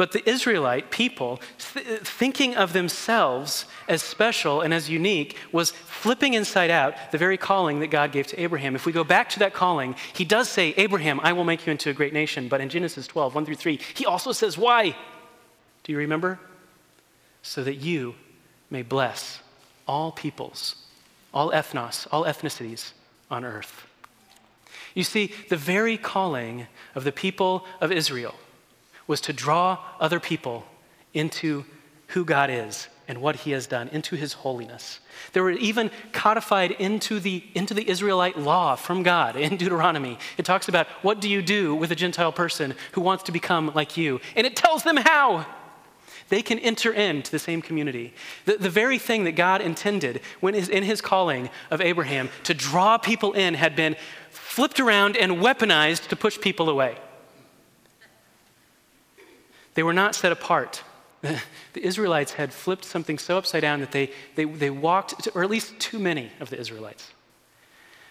But 0.00 0.12
the 0.12 0.26
Israelite 0.26 0.90
people, 0.90 1.42
th- 1.58 2.00
thinking 2.00 2.56
of 2.56 2.72
themselves 2.72 3.66
as 3.86 4.02
special 4.02 4.62
and 4.62 4.72
as 4.72 4.88
unique, 4.88 5.36
was 5.52 5.72
flipping 5.72 6.32
inside 6.32 6.70
out 6.70 6.94
the 7.12 7.18
very 7.18 7.36
calling 7.36 7.80
that 7.80 7.88
God 7.88 8.10
gave 8.10 8.26
to 8.28 8.40
Abraham. 8.40 8.74
If 8.74 8.86
we 8.86 8.92
go 8.92 9.04
back 9.04 9.28
to 9.28 9.38
that 9.40 9.52
calling, 9.52 9.94
he 10.14 10.24
does 10.24 10.48
say, 10.48 10.72
Abraham, 10.78 11.20
I 11.22 11.34
will 11.34 11.44
make 11.44 11.66
you 11.66 11.70
into 11.70 11.90
a 11.90 11.92
great 11.92 12.14
nation. 12.14 12.48
But 12.48 12.62
in 12.62 12.70
Genesis 12.70 13.06
12, 13.06 13.34
1 13.34 13.44
through 13.44 13.56
3, 13.56 13.78
he 13.92 14.06
also 14.06 14.32
says, 14.32 14.56
Why? 14.56 14.96
Do 15.84 15.92
you 15.92 15.98
remember? 15.98 16.40
So 17.42 17.62
that 17.62 17.74
you 17.74 18.14
may 18.70 18.80
bless 18.80 19.42
all 19.86 20.12
peoples, 20.12 20.76
all 21.34 21.50
ethnos, 21.50 22.06
all 22.10 22.24
ethnicities 22.24 22.92
on 23.30 23.44
earth. 23.44 23.86
You 24.94 25.04
see, 25.04 25.34
the 25.50 25.58
very 25.58 25.98
calling 25.98 26.68
of 26.94 27.04
the 27.04 27.12
people 27.12 27.66
of 27.82 27.92
Israel 27.92 28.34
was 29.10 29.20
to 29.20 29.32
draw 29.32 29.76
other 29.98 30.20
people 30.20 30.64
into 31.12 31.64
who 32.06 32.24
God 32.24 32.48
is 32.48 32.86
and 33.08 33.20
what 33.20 33.34
he 33.34 33.50
has 33.50 33.66
done, 33.66 33.88
into 33.88 34.14
his 34.14 34.34
holiness. 34.34 35.00
They 35.32 35.40
were 35.40 35.50
even 35.50 35.90
codified 36.12 36.70
into 36.70 37.18
the, 37.18 37.42
into 37.56 37.74
the 37.74 37.90
Israelite 37.90 38.38
law 38.38 38.76
from 38.76 39.02
God 39.02 39.34
in 39.34 39.56
Deuteronomy. 39.56 40.16
It 40.38 40.44
talks 40.44 40.68
about 40.68 40.86
what 41.02 41.20
do 41.20 41.28
you 41.28 41.42
do 41.42 41.74
with 41.74 41.90
a 41.90 41.96
Gentile 41.96 42.30
person 42.30 42.74
who 42.92 43.00
wants 43.00 43.24
to 43.24 43.32
become 43.32 43.72
like 43.74 43.96
you, 43.96 44.20
and 44.36 44.46
it 44.46 44.54
tells 44.54 44.84
them 44.84 44.96
how. 44.96 45.44
They 46.28 46.42
can 46.42 46.60
enter 46.60 46.92
into 46.92 47.32
the 47.32 47.40
same 47.40 47.60
community. 47.60 48.14
The, 48.44 48.58
the 48.58 48.70
very 48.70 49.00
thing 49.00 49.24
that 49.24 49.32
God 49.32 49.60
intended 49.60 50.20
when 50.38 50.54
in 50.54 50.84
his 50.84 51.00
calling 51.00 51.50
of 51.72 51.80
Abraham 51.80 52.28
to 52.44 52.54
draw 52.54 52.96
people 52.96 53.32
in 53.32 53.54
had 53.54 53.74
been 53.74 53.96
flipped 54.30 54.78
around 54.78 55.16
and 55.16 55.38
weaponized 55.38 56.06
to 56.06 56.14
push 56.14 56.40
people 56.40 56.70
away. 56.70 56.96
They 59.74 59.82
were 59.82 59.92
not 59.92 60.14
set 60.14 60.32
apart 60.32 60.82
the 61.22 61.84
Israelites 61.86 62.32
had 62.32 62.52
flipped 62.52 62.84
something 62.84 63.18
so 63.18 63.36
upside 63.36 63.62
down 63.62 63.80
that 63.80 63.92
they, 63.92 64.10
they, 64.36 64.44
they 64.44 64.70
walked, 64.70 65.28
or 65.34 65.42
at 65.42 65.50
least 65.50 65.78
too 65.78 65.98
many 65.98 66.30
of 66.40 66.50
the 66.50 66.58
Israelites, 66.58 67.10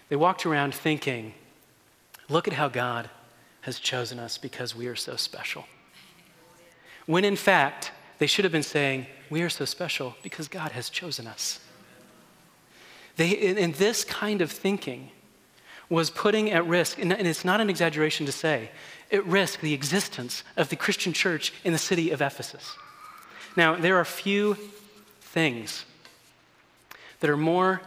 they 0.09 0.15
walked 0.15 0.45
around 0.45 0.75
thinking, 0.75 1.33
look 2.29 2.47
at 2.47 2.53
how 2.53 2.67
God 2.67 3.09
has 3.61 3.79
chosen 3.79 4.19
us 4.19 4.37
because 4.37 4.75
we 4.75 4.87
are 4.87 4.95
so 4.95 5.15
special. 5.15 5.65
When 7.05 7.25
in 7.25 7.35
fact, 7.35 7.91
they 8.19 8.27
should 8.27 8.45
have 8.45 8.51
been 8.51 8.63
saying, 8.63 9.07
we 9.29 9.41
are 9.41 9.49
so 9.49 9.65
special 9.65 10.15
because 10.21 10.47
God 10.47 10.71
has 10.71 10.89
chosen 10.89 11.25
us. 11.25 11.59
They, 13.15 13.29
in, 13.31 13.73
this 13.73 14.03
kind 14.03 14.41
of 14.41 14.51
thinking 14.51 15.11
was 15.89 16.09
putting 16.09 16.51
at 16.51 16.65
risk, 16.67 16.99
and 16.99 17.11
it's 17.11 17.43
not 17.43 17.59
an 17.59 17.69
exaggeration 17.69 18.25
to 18.25 18.31
say, 18.31 18.69
at 19.11 19.25
risk 19.25 19.59
the 19.59 19.73
existence 19.73 20.43
of 20.55 20.69
the 20.69 20.75
Christian 20.75 21.13
church 21.13 21.51
in 21.63 21.73
the 21.73 21.79
city 21.79 22.11
of 22.11 22.21
Ephesus. 22.21 22.75
Now, 23.55 23.75
there 23.75 23.97
are 23.97 24.05
few 24.05 24.55
things 25.21 25.85
that 27.19 27.29
are 27.29 27.37
more 27.37 27.81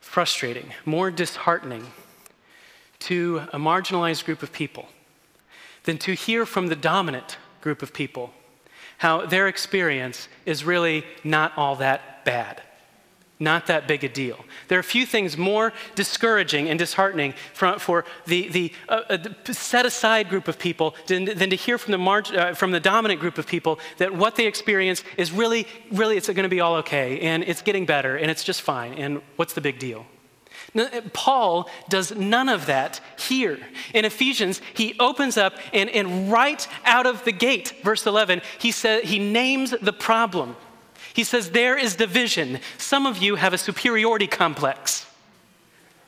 frustrating, 0.00 0.72
more 0.84 1.10
disheartening 1.10 1.86
to 2.98 3.42
a 3.52 3.58
marginalized 3.58 4.24
group 4.24 4.42
of 4.42 4.52
people 4.52 4.88
than 5.84 5.98
to 5.98 6.12
hear 6.12 6.44
from 6.44 6.66
the 6.66 6.76
dominant 6.76 7.38
group 7.60 7.82
of 7.82 7.92
people 7.92 8.32
how 8.98 9.26
their 9.26 9.48
experience 9.48 10.28
is 10.44 10.64
really 10.64 11.04
not 11.22 11.52
all 11.56 11.76
that 11.76 12.24
bad. 12.24 12.62
Not 13.38 13.66
that 13.66 13.86
big 13.86 14.02
a 14.02 14.08
deal. 14.08 14.42
There 14.68 14.78
are 14.78 14.80
a 14.80 14.84
few 14.84 15.04
things 15.04 15.36
more 15.36 15.74
discouraging 15.94 16.70
and 16.70 16.78
disheartening 16.78 17.34
for, 17.52 17.78
for 17.78 18.06
the, 18.24 18.48
the, 18.48 18.72
uh, 18.88 19.02
uh, 19.10 19.16
the, 19.44 19.52
set 19.52 19.84
aside 19.84 20.30
group 20.30 20.48
of 20.48 20.58
people 20.58 20.94
than, 21.06 21.26
than 21.26 21.50
to 21.50 21.56
hear 21.56 21.76
from 21.76 21.92
the, 21.92 22.00
uh, 22.00 22.54
from 22.54 22.70
the 22.70 22.80
dominant 22.80 23.20
group 23.20 23.36
of 23.36 23.46
people 23.46 23.78
that 23.98 24.14
what 24.14 24.36
they 24.36 24.46
experience 24.46 25.04
is 25.18 25.32
really, 25.32 25.66
really, 25.92 26.16
it's 26.16 26.28
going 26.28 26.44
to 26.44 26.48
be 26.48 26.60
all 26.60 26.76
okay 26.76 27.20
and 27.20 27.44
it's 27.44 27.60
getting 27.60 27.84
better 27.84 28.16
and 28.16 28.30
it's 28.30 28.42
just 28.42 28.62
fine 28.62 28.94
and 28.94 29.20
what's 29.36 29.52
the 29.52 29.60
big 29.60 29.78
deal? 29.78 30.06
Now, 30.72 30.88
Paul 31.12 31.68
does 31.90 32.14
none 32.14 32.48
of 32.48 32.66
that 32.66 33.00
here. 33.18 33.58
In 33.92 34.06
Ephesians, 34.06 34.62
he 34.72 34.96
opens 34.98 35.36
up 35.36 35.54
and, 35.74 35.90
and 35.90 36.32
right 36.32 36.66
out 36.86 37.04
of 37.06 37.24
the 37.24 37.32
gate, 37.32 37.74
verse 37.82 38.06
11, 38.06 38.40
he, 38.58 38.72
says, 38.72 39.02
he 39.02 39.18
names 39.18 39.74
the 39.82 39.92
problem. 39.92 40.56
He 41.16 41.24
says, 41.24 41.52
There 41.52 41.78
is 41.78 41.96
division. 41.96 42.60
Some 42.76 43.06
of 43.06 43.16
you 43.16 43.36
have 43.36 43.54
a 43.54 43.58
superiority 43.58 44.26
complex, 44.26 45.06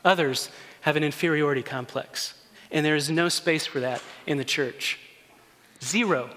others 0.05 0.51
have 0.83 0.97
an 0.97 1.03
inferiority 1.03 1.63
complex. 1.63 2.35
And 2.71 2.85
there 2.85 2.95
is 2.95 3.09
no 3.09 3.31
space 3.31 3.65
for 3.65 3.81
that 3.81 4.03
in 4.27 4.37
the 4.37 4.45
church. 4.45 4.99
Zero. 5.83 6.29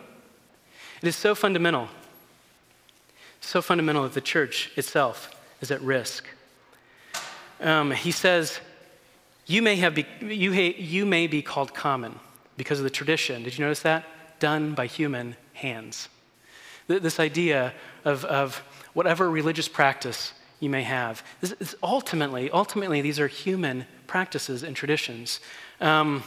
It 1.02 1.08
is 1.10 1.18
so 1.18 1.36
fundamental, 1.36 1.90
so 3.42 3.62
fundamental 3.62 4.04
that 4.04 4.14
the 4.14 4.22
church 4.22 4.72
itself 4.78 5.30
is 5.60 5.70
at 5.70 5.82
risk. 5.82 6.26
Um, 7.60 7.92
he 7.92 8.12
says, 8.12 8.62
you 9.48 9.62
may, 9.62 9.76
have 9.76 9.96
be, 9.96 10.06
you, 10.22 10.54
you 10.54 11.06
may 11.06 11.28
be 11.28 11.42
called 11.42 11.74
common 11.74 12.18
because 12.56 12.80
of 12.80 12.86
the 12.86 12.90
tradition. 12.90 13.44
Did 13.44 13.58
you 13.58 13.66
notice 13.66 13.82
that? 13.82 14.06
Done 14.40 14.74
by 14.74 14.86
human 14.86 15.36
hands. 15.56 16.08
This 16.88 17.20
idea 17.20 17.74
of, 18.06 18.26
of 18.26 18.58
whatever 18.94 19.30
religious 19.30 19.68
practice 19.68 20.34
you 20.60 20.70
may 20.70 20.84
have. 20.84 21.24
This 21.42 21.54
is 21.60 21.76
ultimately, 21.82 22.50
ultimately, 22.52 23.02
these 23.02 23.20
are 23.20 23.28
human 23.28 23.86
practices 24.08 24.64
and 24.64 24.76
traditions. 24.76 25.40
Um, 25.80 26.24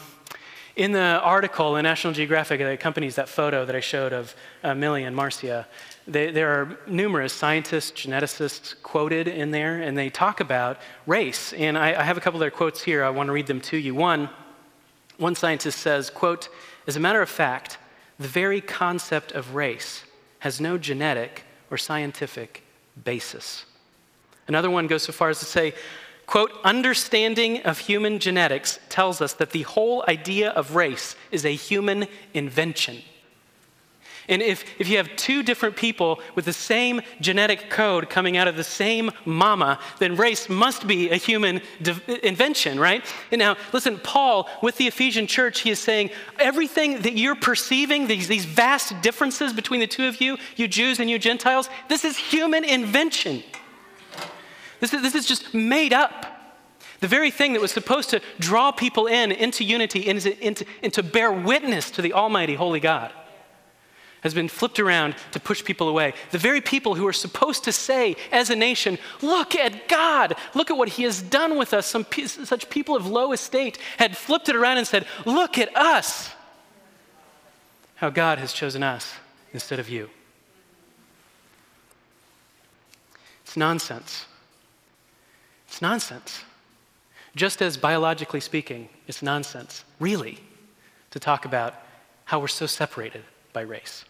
in 0.77 0.91
the 0.91 1.21
article 1.23 1.77
in 1.77 1.85
National 1.85 2.13
Geographic 2.13 2.59
that 2.59 2.73
accompanies 2.73 3.15
that 3.15 3.29
photo 3.29 3.65
that 3.65 3.77
I 3.77 3.81
showed 3.81 4.13
of 4.13 4.35
uh, 4.65 4.75
Millie 4.75 5.05
and 5.05 5.15
Marcia, 5.15 5.69
they, 6.09 6.33
there 6.33 6.51
are 6.51 6.79
numerous 6.89 7.33
scientists, 7.33 7.93
geneticists 7.93 8.75
quoted 8.83 9.29
in 9.29 9.53
there, 9.53 9.81
and 9.81 9.97
they 9.97 10.11
talk 10.11 10.41
about 10.41 10.79
race. 11.07 11.53
And 11.53 11.79
I, 11.79 12.01
I 12.01 12.03
have 12.03 12.17
a 12.17 12.21
couple 12.21 12.39
of 12.39 12.41
their 12.41 12.51
quotes 12.51 12.83
here. 12.83 13.05
I 13.05 13.11
want 13.11 13.29
to 13.29 13.33
read 13.33 13.47
them 13.47 13.61
to 13.61 13.77
you. 13.77 13.95
One, 13.95 14.29
one 15.17 15.37
scientist 15.37 15.79
says, 15.79 16.11
quote, 16.11 16.49
as 16.89 16.97
a 16.97 17.01
matter 17.01 17.23
of 17.23 17.29
fact, 17.29 17.79
the 18.19 18.29
very 18.29 18.61
concept 18.61 19.31
of 19.31 19.55
race 19.55 20.04
has 20.45 20.61
no 20.61 20.77
genetic 20.77 21.43
or 21.71 21.79
scientific 21.79 22.63
basis. 23.03 23.65
Another 24.47 24.69
one 24.69 24.87
goes 24.87 25.03
so 25.05 25.11
far 25.11 25.31
as 25.31 25.39
to 25.39 25.47
say, 25.47 25.73
quote, 26.27 26.51
understanding 26.63 27.63
of 27.63 27.79
human 27.79 28.19
genetics 28.19 28.79
tells 28.91 29.23
us 29.23 29.33
that 29.33 29.53
the 29.53 29.63
whole 29.63 30.05
idea 30.07 30.51
of 30.51 30.77
race 30.77 31.17
is 31.31 31.47
a 31.47 31.55
human 31.55 32.07
invention. 32.35 33.01
And 34.29 34.41
if, 34.41 34.65
if 34.79 34.89
you 34.89 34.97
have 34.97 35.15
two 35.17 35.43
different 35.43 35.77
people 35.77 36.21
with 36.35 36.47
the 36.47 36.53
same 36.53 37.03
genetic 37.21 37.69
code 37.69 38.09
coming 38.09 38.37
out 38.37 38.49
of 38.49 38.57
the 38.57 38.65
same 38.65 39.11
mama, 39.25 39.79
then 39.99 40.17
race 40.17 40.49
must 40.49 40.87
be 40.87 41.11
a 41.11 41.17
human 41.17 41.61
invention, 42.23 42.81
right? 42.81 43.05
And 43.31 43.39
now, 43.39 43.57
listen, 43.73 43.99
Paul, 43.99 44.49
with 44.63 44.79
the 44.79 44.87
Ephesian 44.87 45.27
church, 45.27 45.61
he 45.61 45.71
is 45.71 45.79
saying 45.79 46.11
everything 46.39 47.03
that 47.03 47.19
you're 47.19 47.35
perceiving, 47.35 48.07
these, 48.07 48.27
these 48.27 48.47
vast 48.47 49.01
differences 49.03 49.53
between 49.53 49.81
the 49.81 49.87
two 49.87 50.07
of 50.07 50.21
you, 50.21 50.39
you 50.57 50.69
Jews 50.69 51.01
and 51.01 51.11
you 51.11 51.19
Gentiles, 51.19 51.69
this 51.89 52.05
is 52.05 52.17
human 52.17 52.65
invention. 52.65 53.43
This 54.81 54.95
is, 54.95 55.03
this 55.03 55.15
is 55.15 55.27
just 55.27 55.53
made 55.53 55.93
up. 55.93 56.31
The 57.01 57.09
very 57.09 57.31
thing 57.31 57.53
that 57.53 57.61
was 57.61 57.73
supposed 57.73 58.09
to 58.11 58.23
draw 58.39 58.73
people 58.73 59.07
in 59.07 59.33
into 59.33 59.65
unity 59.65 60.09
and, 60.09 60.25
into, 60.25 60.65
and 60.83 60.93
to 60.95 61.03
bear 61.03 61.31
witness 61.31 61.91
to 61.93 62.03
the 62.03 62.15
Almighty 62.15 62.55
Holy 62.55 62.81
God 62.81 63.13
has 64.25 64.35
been 64.35 64.49
flipped 64.49 64.81
around 64.81 65.15
to 65.31 65.39
push 65.39 65.63
people 65.63 65.89
away. 65.89 66.15
The 66.33 66.39
very 66.39 66.61
people 66.61 66.97
who 66.97 67.07
are 67.07 67.13
supposed 67.13 67.63
to 67.65 67.73
say, 67.73 68.17
as 68.33 68.51
a 68.51 68.57
nation, 68.57 68.99
look 69.23 69.55
at 69.55 69.87
God, 69.87 70.35
look 70.55 70.71
at 70.71 70.77
what 70.77 70.89
He 70.89 71.05
has 71.05 71.23
done 71.23 71.57
with 71.57 71.73
us, 71.73 71.87
some 71.87 72.05
such 72.27 72.69
people 72.71 72.97
of 72.97 73.07
low 73.07 73.33
estate 73.33 73.79
had 73.99 74.17
flipped 74.17 74.49
it 74.49 74.57
around 74.57 74.79
and 74.79 74.87
said, 74.87 75.07
look 75.25 75.59
at 75.59 75.77
us, 75.77 76.31
how 77.97 78.11
God 78.11 78.39
has 78.39 78.53
chosen 78.53 78.83
us 78.83 79.15
instead 79.53 79.79
of 79.79 79.89
you. 79.89 80.11
It's 83.45 83.57
nonsense. 83.57 84.27
It's 85.69 85.81
nonsense. 85.81 86.43
Just 87.37 87.61
as 87.61 87.77
biologically 87.77 88.41
speaking, 88.41 88.89
it's 89.07 89.23
nonsense, 89.23 89.85
really, 90.01 90.39
to 91.11 91.21
talk 91.21 91.45
about 91.45 91.75
how 92.25 92.41
we're 92.41 92.49
so 92.49 92.67
separated 92.67 93.23
by 93.53 93.61
race. 93.61 94.05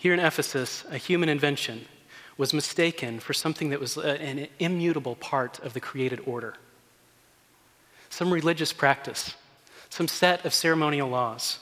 Here 0.00 0.14
in 0.14 0.18
Ephesus, 0.18 0.82
a 0.90 0.96
human 0.96 1.28
invention 1.28 1.84
was 2.38 2.54
mistaken 2.54 3.20
for 3.20 3.34
something 3.34 3.68
that 3.68 3.80
was 3.80 3.98
uh, 3.98 4.16
an 4.18 4.48
immutable 4.58 5.14
part 5.14 5.58
of 5.58 5.74
the 5.74 5.80
created 5.80 6.22
order. 6.24 6.54
Some 8.08 8.32
religious 8.32 8.72
practice, 8.72 9.34
some 9.90 10.08
set 10.08 10.46
of 10.46 10.54
ceremonial 10.54 11.10
laws. 11.10 11.58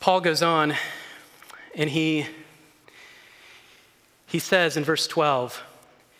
Paul 0.00 0.22
goes 0.22 0.40
on 0.40 0.72
and 1.74 1.90
he, 1.90 2.24
he 4.24 4.38
says 4.38 4.78
in 4.78 4.84
verse 4.84 5.06
12, 5.06 5.62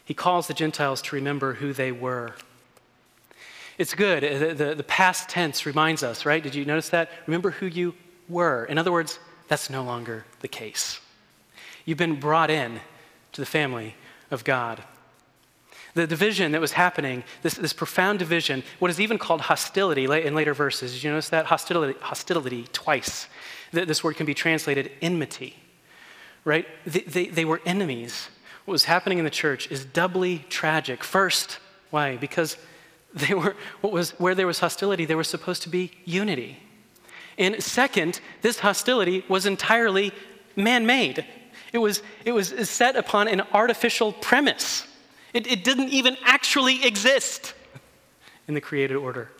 he 0.05 0.13
calls 0.13 0.49
the 0.49 0.55
Gentiles 0.55 1.01
to 1.01 1.17
remember 1.17 1.55
who 1.55 1.73
they 1.73 1.93
were. 1.93 2.35
It's 3.79 3.95
good. 3.95 4.23
The, 4.23 4.53
the, 4.53 4.75
the, 4.75 4.85
past 4.85 5.31
tense 5.31 5.65
reminds 5.65 6.03
us, 6.03 6.27
right? 6.27 6.43
Did 6.43 6.55
you 6.55 6.67
notice 6.67 6.91
that? 6.91 7.11
Remember 7.27 7.53
who 7.53 7.65
you 7.65 7.95
were. 8.31 8.65
In 8.65 8.79
other 8.79 8.93
words, 8.93 9.19
that's 9.49 9.69
no 9.69 9.83
longer 9.83 10.25
the 10.41 10.49
case. 10.49 11.01
You've 11.85 11.99
been 11.99 12.21
brought 12.21 12.51
in 12.51 12.81
to 13.33 13.41
the 13.41 13.47
family 13.47 13.97
of 14.31 14.45
God. 14.45 14.83
The 15.95 16.07
division 16.07 16.53
that 16.53 16.61
was 16.61 16.73
happening, 16.73 17.25
this, 17.43 17.55
this 17.55 17.73
profound 17.73 18.21
division, 18.21 18.63
what 18.79 18.91
is 18.93 19.01
even 19.01 19.19
called 19.19 19.41
hostility 19.41 20.05
in 20.05 20.35
later 20.35 20.55
verses. 20.55 20.93
Did 20.93 21.03
you 21.03 21.11
notice 21.11 21.31
that? 21.31 21.47
Hostility, 21.47 21.99
hostility 22.01 22.67
twice. 22.73 23.27
This 23.73 24.05
word 24.05 24.17
can 24.17 24.27
be 24.27 24.35
translated 24.35 24.93
enmity, 25.03 25.57
right? 26.45 26.67
They, 26.87 27.01
they, 27.01 27.27
they 27.27 27.45
were 27.45 27.61
enemies. 27.67 28.29
What 28.67 28.73
was 28.73 28.85
happening 28.85 29.19
in 29.19 29.25
the 29.25 29.31
church 29.31 29.71
is 29.71 29.85
doubly 29.85 30.45
tragic. 30.49 31.03
First, 31.03 31.59
why? 31.91 32.17
Because 32.17 32.57
they 33.13 33.35
were, 33.35 33.57
what 33.81 33.93
was, 33.93 34.13
where 34.13 34.37
there 34.37 34.47
was 34.47 34.61
hostility, 34.61 35.05
there 35.05 35.17
was 35.17 35.29
supposed 35.29 35.63
to 35.63 35.69
be 35.69 35.91
unity. 36.05 36.59
And 37.41 37.63
second, 37.63 38.21
this 38.43 38.59
hostility 38.59 39.25
was 39.27 39.47
entirely 39.47 40.13
man 40.57 40.85
made. 40.85 41.25
It 41.73 41.79
was, 41.79 42.03
it 42.27 42.33
was 42.33 42.49
set 42.69 42.97
upon 42.97 43.29
an 43.29 43.41
artificial 43.55 44.13
premise. 44.13 44.87
It, 45.33 45.47
it 45.47 45.65
didn't 45.65 45.89
even 45.89 46.19
actually 46.23 46.85
exist 46.85 47.55
in 48.47 48.53
the 48.53 48.61
created 48.61 48.97
order. 48.99 49.31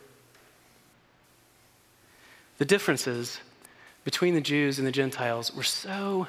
The 2.57 2.65
differences 2.65 3.39
between 4.05 4.35
the 4.35 4.41
Jews 4.41 4.79
and 4.79 4.87
the 4.87 4.93
Gentiles 4.93 5.55
were 5.55 5.63
so 5.63 6.27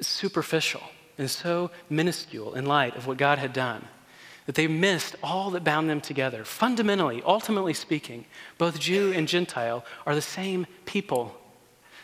superficial 0.00 0.82
and 1.18 1.28
so 1.28 1.72
minuscule 1.90 2.54
in 2.54 2.64
light 2.64 2.94
of 2.94 3.08
what 3.08 3.16
God 3.16 3.38
had 3.38 3.52
done 3.52 3.88
that 4.46 4.54
they 4.54 4.66
missed 4.66 5.16
all 5.22 5.50
that 5.50 5.64
bound 5.64 5.90
them 5.90 6.00
together. 6.00 6.44
Fundamentally, 6.44 7.22
ultimately 7.26 7.74
speaking, 7.74 8.24
both 8.58 8.78
Jew 8.78 9.12
and 9.12 9.28
Gentile 9.28 9.84
are 10.06 10.14
the 10.14 10.22
same 10.22 10.66
people. 10.84 11.36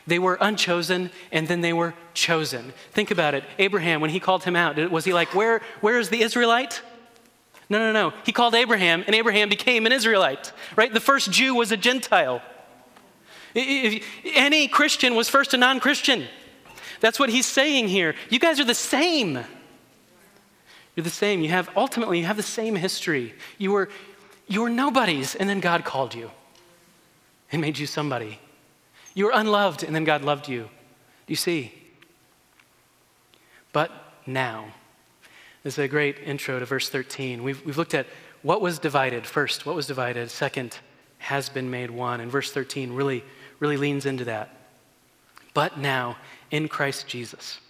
They 0.06 0.18
were 0.18 0.36
unchosen 0.40 1.10
and 1.30 1.46
then 1.46 1.60
they 1.60 1.72
were 1.72 1.94
chosen. 2.12 2.72
Think 2.90 3.12
about 3.12 3.34
it. 3.34 3.44
Abraham, 3.58 4.00
when 4.00 4.10
he 4.10 4.18
called 4.18 4.42
him 4.42 4.56
out, 4.56 4.76
was 4.90 5.04
he 5.04 5.12
like, 5.12 5.34
Where, 5.34 5.62
where 5.80 5.98
is 5.98 6.08
the 6.08 6.22
Israelite? 6.22 6.82
No, 7.68 7.78
no, 7.78 7.92
no. 7.92 8.12
He 8.26 8.32
called 8.32 8.54
Abraham 8.54 9.04
and 9.06 9.14
Abraham 9.14 9.48
became 9.48 9.86
an 9.86 9.92
Israelite, 9.92 10.52
right? 10.76 10.92
The 10.92 11.00
first 11.00 11.30
Jew 11.30 11.54
was 11.54 11.70
a 11.70 11.76
Gentile. 11.76 12.42
If 13.54 14.04
any 14.24 14.66
Christian 14.66 15.14
was 15.14 15.28
first 15.28 15.54
a 15.54 15.56
non 15.56 15.78
Christian. 15.78 16.26
That's 17.00 17.18
what 17.18 17.30
he's 17.30 17.46
saying 17.46 17.88
here. 17.88 18.14
You 18.30 18.38
guys 18.38 18.60
are 18.60 18.64
the 18.64 18.74
same. 18.74 19.44
You're 20.94 21.04
the 21.04 21.10
same. 21.10 21.40
You 21.42 21.48
have 21.50 21.70
ultimately 21.76 22.18
you 22.18 22.24
have 22.26 22.36
the 22.36 22.42
same 22.42 22.76
history. 22.76 23.34
You 23.58 23.72
were 23.72 23.88
you 24.46 24.60
were 24.60 24.70
nobodies, 24.70 25.34
and 25.34 25.48
then 25.48 25.60
God 25.60 25.84
called 25.84 26.14
you 26.14 26.30
and 27.50 27.60
made 27.60 27.78
you 27.78 27.86
somebody. 27.86 28.38
You 29.14 29.26
were 29.26 29.32
unloved, 29.34 29.82
and 29.82 29.94
then 29.94 30.04
God 30.04 30.22
loved 30.22 30.48
you. 30.48 30.62
Do 30.62 31.32
you 31.32 31.36
see? 31.36 31.72
But 33.72 33.90
now, 34.26 34.66
this 35.62 35.74
is 35.74 35.78
a 35.78 35.88
great 35.88 36.18
intro 36.24 36.58
to 36.58 36.66
verse 36.66 36.88
13. 36.88 37.42
We've, 37.42 37.64
we've 37.64 37.78
looked 37.78 37.94
at 37.94 38.06
what 38.42 38.60
was 38.60 38.78
divided 38.78 39.26
first, 39.26 39.64
what 39.64 39.76
was 39.76 39.86
divided, 39.86 40.30
second, 40.30 40.78
has 41.18 41.48
been 41.48 41.70
made 41.70 41.90
one. 41.90 42.20
And 42.20 42.30
verse 42.30 42.52
13 42.52 42.92
really, 42.92 43.24
really 43.60 43.76
leans 43.76 44.06
into 44.06 44.24
that. 44.24 44.56
But 45.54 45.78
now, 45.78 46.16
in 46.50 46.68
Christ 46.68 47.06
Jesus, 47.06 47.60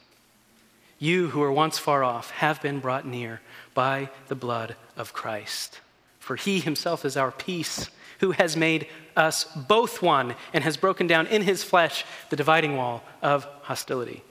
you 1.02 1.30
who 1.30 1.40
were 1.40 1.50
once 1.50 1.78
far 1.78 2.04
off 2.04 2.30
have 2.30 2.62
been 2.62 2.78
brought 2.78 3.04
near 3.04 3.40
by 3.74 4.08
the 4.28 4.36
blood 4.36 4.76
of 4.96 5.12
Christ. 5.12 5.80
For 6.20 6.36
he 6.36 6.60
himself 6.60 7.04
is 7.04 7.16
our 7.16 7.32
peace, 7.32 7.90
who 8.20 8.30
has 8.30 8.56
made 8.56 8.86
us 9.16 9.44
both 9.56 10.00
one 10.00 10.36
and 10.52 10.62
has 10.62 10.76
broken 10.76 11.08
down 11.08 11.26
in 11.26 11.42
his 11.42 11.64
flesh 11.64 12.04
the 12.30 12.36
dividing 12.36 12.76
wall 12.76 13.02
of 13.20 13.44
hostility. 13.62 14.22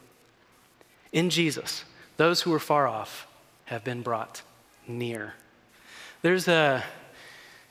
In 1.11 1.29
Jesus, 1.29 1.83
those 2.15 2.41
who 2.41 2.51
were 2.51 2.59
far 2.59 2.87
off 2.87 3.27
have 3.65 3.83
been 3.83 4.01
brought 4.01 4.41
near. 4.87 5.33
There's 6.21 6.47
a, 6.47 6.81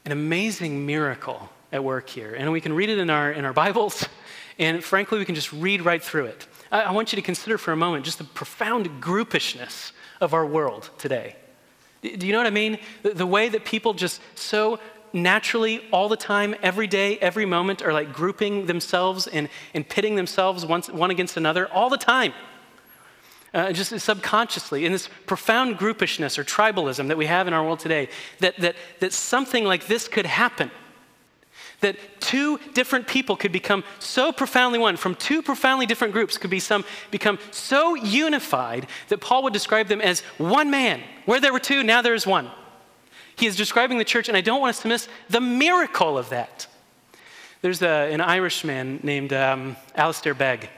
an 0.05 0.13
amazing 0.13 0.85
miracle 0.85 1.49
at 1.73 1.83
work 1.83 2.11
here, 2.11 2.35
and 2.35 2.53
we 2.53 2.61
can 2.61 2.75
read 2.75 2.91
it 2.91 2.99
in 2.99 3.09
our, 3.09 3.33
in 3.33 3.47
our 3.47 3.55
Bibles, 3.55 4.07
and 4.59 4.85
frankly, 4.85 5.19
we 5.19 5.25
can 5.25 5.37
just 5.37 5.55
read 5.55 5.81
right 5.87 6.03
through 6.03 6.27
it. 6.27 6.47
I 6.71 6.93
want 6.93 7.13
you 7.13 7.17
to 7.17 7.23
consider 7.23 7.59
for 7.59 7.73
a 7.73 7.77
moment 7.77 8.05
just 8.05 8.19
the 8.19 8.25
profound 8.25 9.03
groupishness 9.03 9.93
of 10.21 10.35
our 10.35 10.47
world 10.47 10.91
today. 10.99 11.37
Do 12.03 12.27
you 12.27 12.33
know 12.33 12.39
what 12.39 12.47
I 12.47 12.51
mean? 12.51 12.79
The, 13.03 13.27
way 13.27 13.49
that 13.49 13.65
people 13.65 13.93
just 13.93 14.23
so 14.35 14.79
naturally, 15.13 15.83
all 15.93 16.09
the 16.09 16.17
time, 16.17 16.55
every 16.63 16.87
day, 16.87 17.19
every 17.19 17.45
moment, 17.45 17.83
are 17.83 17.93
like 17.93 18.13
grouping 18.13 18.67
themselves 18.67 19.27
and, 19.27 19.49
and 19.75 19.87
pitting 19.87 20.15
themselves 20.15 20.65
one, 20.65 20.83
one 20.83 21.11
against 21.11 21.37
another 21.37 21.71
all 21.71 21.91
the 21.91 21.99
time. 21.99 22.33
Uh, 23.53 23.73
just 23.73 23.99
subconsciously, 23.99 24.87
in 24.87 24.93
this 24.93 25.09
profound 25.27 25.77
groupishness 25.77 26.39
or 26.39 26.45
tribalism 26.45 27.09
that 27.09 27.17
we 27.17 27.27
have 27.27 27.49
in 27.49 27.53
our 27.53 27.65
world 27.65 27.81
today, 27.81 28.09
that, 28.39 28.57
that, 28.59 28.77
that 29.01 29.13
something 29.13 29.65
like 29.65 29.89
this 29.89 30.07
could 30.07 30.27
happen 30.27 30.71
that 31.81 31.97
two 32.21 32.59
different 32.75 33.07
people 33.07 33.37
could 33.37 33.53
become 33.53 33.85
so 33.99 34.33
profoundly 34.33 34.79
one, 34.79 34.97
from 34.97 35.15
two 35.15 35.43
profoundly 35.43 35.87
different 35.87 36.13
groups 36.13 36.39
could 36.39 36.51
be 36.51 36.61
some, 36.61 36.85
become 37.11 37.39
so 37.51 37.95
unified 37.95 38.87
that 39.09 39.21
Paul 39.21 39.43
would 39.45 39.53
describe 39.53 39.89
them 39.89 40.01
as 40.01 40.21
one 40.39 40.71
man. 40.71 41.03
Where 41.27 41.41
there 41.41 41.53
were 41.53 41.61
two, 41.61 41.83
now 41.83 42.03
there 42.03 42.15
is 42.15 42.27
one. 42.27 42.51
He 43.37 43.47
is 43.47 43.57
describing 43.57 43.99
the 43.99 44.05
church, 44.05 44.29
and 44.29 44.37
I 44.37 44.43
don't 44.43 44.61
want 44.61 44.71
us 44.71 44.83
to 44.83 44.89
miss 44.89 45.09
the 45.29 45.41
miracle 45.41 46.19
of 46.19 46.29
that. 46.29 46.67
There's 47.63 47.83
a, 47.83 48.13
an 48.13 48.21
Irishman 48.21 49.01
named 49.03 49.33
um, 49.33 49.77
Alistair 49.95 50.35
Begg 50.35 50.69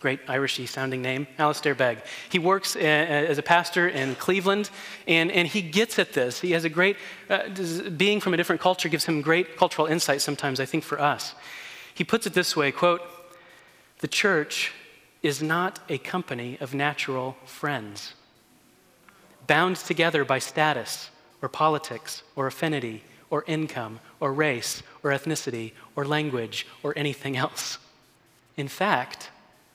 great 0.00 0.24
Irishy 0.26 0.68
sounding 0.68 1.02
name, 1.02 1.26
Alistair 1.38 1.74
Begg. 1.74 1.98
He 2.30 2.38
works 2.38 2.76
as 2.76 3.38
a 3.38 3.42
pastor 3.42 3.88
in 3.88 4.14
Cleveland, 4.14 4.70
and, 5.06 5.30
and 5.30 5.48
he 5.48 5.62
gets 5.62 5.98
at 5.98 6.12
this. 6.12 6.40
He 6.40 6.52
has 6.52 6.64
a 6.64 6.68
great, 6.68 6.96
uh, 7.28 7.48
being 7.96 8.20
from 8.20 8.34
a 8.34 8.36
different 8.36 8.60
culture 8.60 8.88
gives 8.88 9.04
him 9.04 9.20
great 9.20 9.56
cultural 9.56 9.86
insight 9.86 10.20
sometimes, 10.20 10.60
I 10.60 10.66
think, 10.66 10.84
for 10.84 11.00
us. 11.00 11.34
He 11.94 12.04
puts 12.04 12.26
it 12.26 12.34
this 12.34 12.56
way 12.56 12.70
quote, 12.70 13.02
the 13.98 14.08
church 14.08 14.72
is 15.22 15.42
not 15.42 15.80
a 15.88 15.98
company 15.98 16.56
of 16.60 16.74
natural 16.74 17.36
friends, 17.44 18.14
bound 19.48 19.76
together 19.76 20.24
by 20.24 20.38
status 20.38 21.10
or 21.42 21.48
politics 21.48 22.22
or 22.36 22.46
affinity 22.46 23.02
or 23.30 23.44
income 23.46 23.98
or 24.20 24.32
race 24.32 24.82
or 25.02 25.10
ethnicity 25.10 25.72
or 25.96 26.04
language 26.04 26.66
or 26.84 26.96
anything 26.96 27.36
else. 27.36 27.78
In 28.56 28.68
fact, 28.68 29.30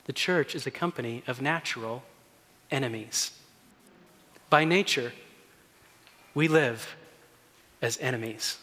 the 0.05 0.13
church 0.13 0.55
is 0.55 0.67
a 0.67 0.71
company 0.71 1.23
of 1.27 1.41
natural 1.41 2.03
enemies. 2.71 3.31
By 4.49 4.65
nature, 4.65 5.13
we 6.33 6.47
live 6.47 6.95
as 7.81 7.97
enemies. 7.99 8.57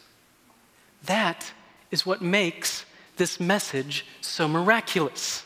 That 1.04 1.52
is 1.90 2.04
what 2.04 2.20
makes 2.20 2.84
this 3.16 3.40
message 3.40 4.06
so 4.20 4.48
miraculous. 4.48 5.44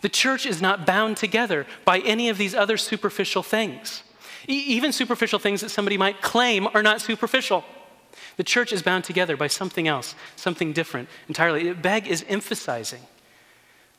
The 0.00 0.08
church 0.08 0.46
is 0.46 0.60
not 0.60 0.86
bound 0.86 1.16
together 1.16 1.66
by 1.84 1.98
any 2.00 2.28
of 2.28 2.38
these 2.38 2.54
other 2.54 2.76
superficial 2.76 3.42
things, 3.42 4.02
e- 4.48 4.64
even 4.68 4.92
superficial 4.92 5.38
things 5.38 5.60
that 5.60 5.68
somebody 5.70 5.96
might 5.96 6.20
claim 6.20 6.66
are 6.74 6.82
not 6.82 7.00
superficial. 7.00 7.64
The 8.36 8.44
church 8.44 8.72
is 8.72 8.82
bound 8.82 9.04
together 9.04 9.36
by 9.36 9.46
something 9.46 9.86
else, 9.86 10.14
something 10.36 10.72
different 10.72 11.08
entirely. 11.28 11.72
Begg 11.72 12.08
is 12.08 12.24
emphasizing 12.28 13.02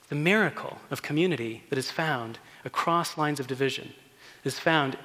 the 0.10 0.16
miracle 0.16 0.78
of 0.92 1.02
community 1.02 1.64
that 1.70 1.78
is 1.78 1.92
found 1.92 2.40
across 2.66 3.18
lines 3.18 3.40
of 3.40 3.48
division 3.48 3.94
is 4.44 4.60
found 4.60 4.98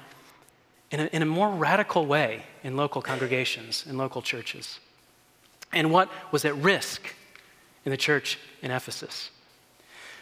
in 0.91 1.01
a, 1.01 1.05
in 1.07 1.23
a 1.23 1.27
more 1.27 1.51
radical 1.51 2.07
way 2.07 2.45
in 2.63 2.77
local 2.77 3.03
congregations, 3.03 3.85
in 3.87 3.97
local 3.97 4.23
churches. 4.23 4.81
And 5.73 5.91
what 5.91 6.11
was 6.33 6.45
at 6.45 6.57
risk 6.57 7.15
in 7.85 7.91
the 7.91 7.97
church 7.97 8.39
in 8.63 8.71
Ephesus? 8.71 9.31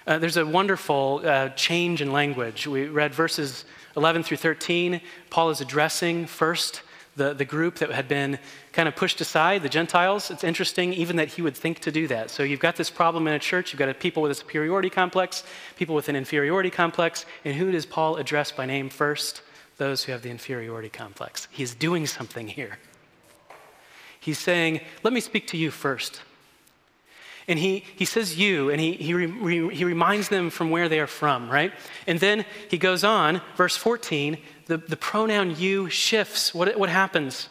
Uh, 0.06 0.18
there's 0.18 0.36
a 0.36 0.46
wonderful 0.46 1.20
uh, 1.24 1.48
change 1.50 2.00
in 2.00 2.12
language. 2.12 2.66
We 2.66 2.86
read 2.86 3.14
verses 3.14 3.64
11 3.96 4.22
through 4.22 4.36
13. 4.36 5.00
Paul 5.30 5.50
is 5.50 5.60
addressing 5.60 6.26
first 6.26 6.82
the, 7.16 7.32
the 7.32 7.44
group 7.44 7.76
that 7.76 7.90
had 7.90 8.08
been 8.08 8.38
kind 8.72 8.88
of 8.88 8.94
pushed 8.94 9.20
aside, 9.20 9.62
the 9.62 9.68
Gentiles. 9.68 10.30
It's 10.30 10.44
interesting 10.44 10.92
even 10.92 11.16
that 11.16 11.28
he 11.28 11.42
would 11.42 11.56
think 11.56 11.80
to 11.80 11.90
do 11.90 12.06
that. 12.08 12.30
So 12.30 12.42
you've 12.42 12.60
got 12.60 12.76
this 12.76 12.90
problem 12.90 13.26
in 13.26 13.34
a 13.34 13.38
church. 13.38 13.72
You've 13.72 13.78
got 13.78 13.98
people 13.98 14.22
with 14.22 14.32
a 14.32 14.34
superiority 14.34 14.90
complex, 14.90 15.42
people 15.76 15.94
with 15.94 16.08
an 16.08 16.16
inferiority 16.16 16.70
complex. 16.70 17.24
And 17.44 17.54
who 17.54 17.72
does 17.72 17.86
Paul 17.86 18.16
address 18.16 18.52
by 18.52 18.66
name 18.66 18.90
first? 18.90 19.42
Those 19.78 20.04
who 20.04 20.12
have 20.12 20.22
the 20.22 20.30
inferiority 20.30 20.88
complex. 20.88 21.48
He's 21.50 21.74
doing 21.74 22.06
something 22.06 22.48
here. 22.48 22.78
He's 24.20 24.38
saying, 24.38 24.80
Let 25.02 25.12
me 25.12 25.20
speak 25.20 25.46
to 25.48 25.56
you 25.56 25.70
first. 25.70 26.20
And 27.48 27.58
he, 27.58 27.84
he 27.94 28.04
says 28.04 28.36
you, 28.36 28.70
and 28.70 28.80
he, 28.80 28.94
he, 28.94 29.14
re, 29.14 29.74
he 29.74 29.84
reminds 29.84 30.28
them 30.28 30.50
from 30.50 30.70
where 30.70 30.88
they 30.88 30.98
are 30.98 31.06
from, 31.06 31.48
right? 31.48 31.72
And 32.06 32.18
then 32.18 32.44
he 32.68 32.76
goes 32.76 33.04
on, 33.04 33.40
verse 33.56 33.76
14, 33.76 34.36
the, 34.66 34.78
the 34.78 34.96
pronoun 34.96 35.56
you 35.56 35.88
shifts. 35.88 36.54
What, 36.54 36.76
what 36.78 36.88
happens? 36.88 37.48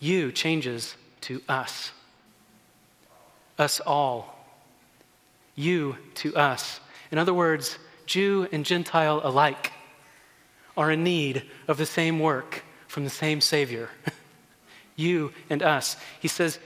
You 0.00 0.32
changes 0.32 0.96
to 1.22 1.40
us. 1.48 1.92
Us 3.58 3.80
all. 3.80 4.46
You 5.54 5.96
to 6.16 6.36
us. 6.36 6.80
In 7.10 7.18
other 7.18 7.32
words, 7.32 7.78
Jew 8.06 8.48
and 8.52 8.64
Gentile 8.64 9.20
alike 9.22 9.72
are 10.76 10.90
in 10.90 11.04
need 11.04 11.44
of 11.68 11.76
the 11.76 11.86
same 11.86 12.18
work 12.18 12.64
from 12.88 13.04
the 13.04 13.10
same 13.10 13.40
Savior. 13.40 13.88
you 14.96 15.32
and 15.48 15.62
us. 15.62 15.96
He 16.20 16.28
says, 16.28 16.58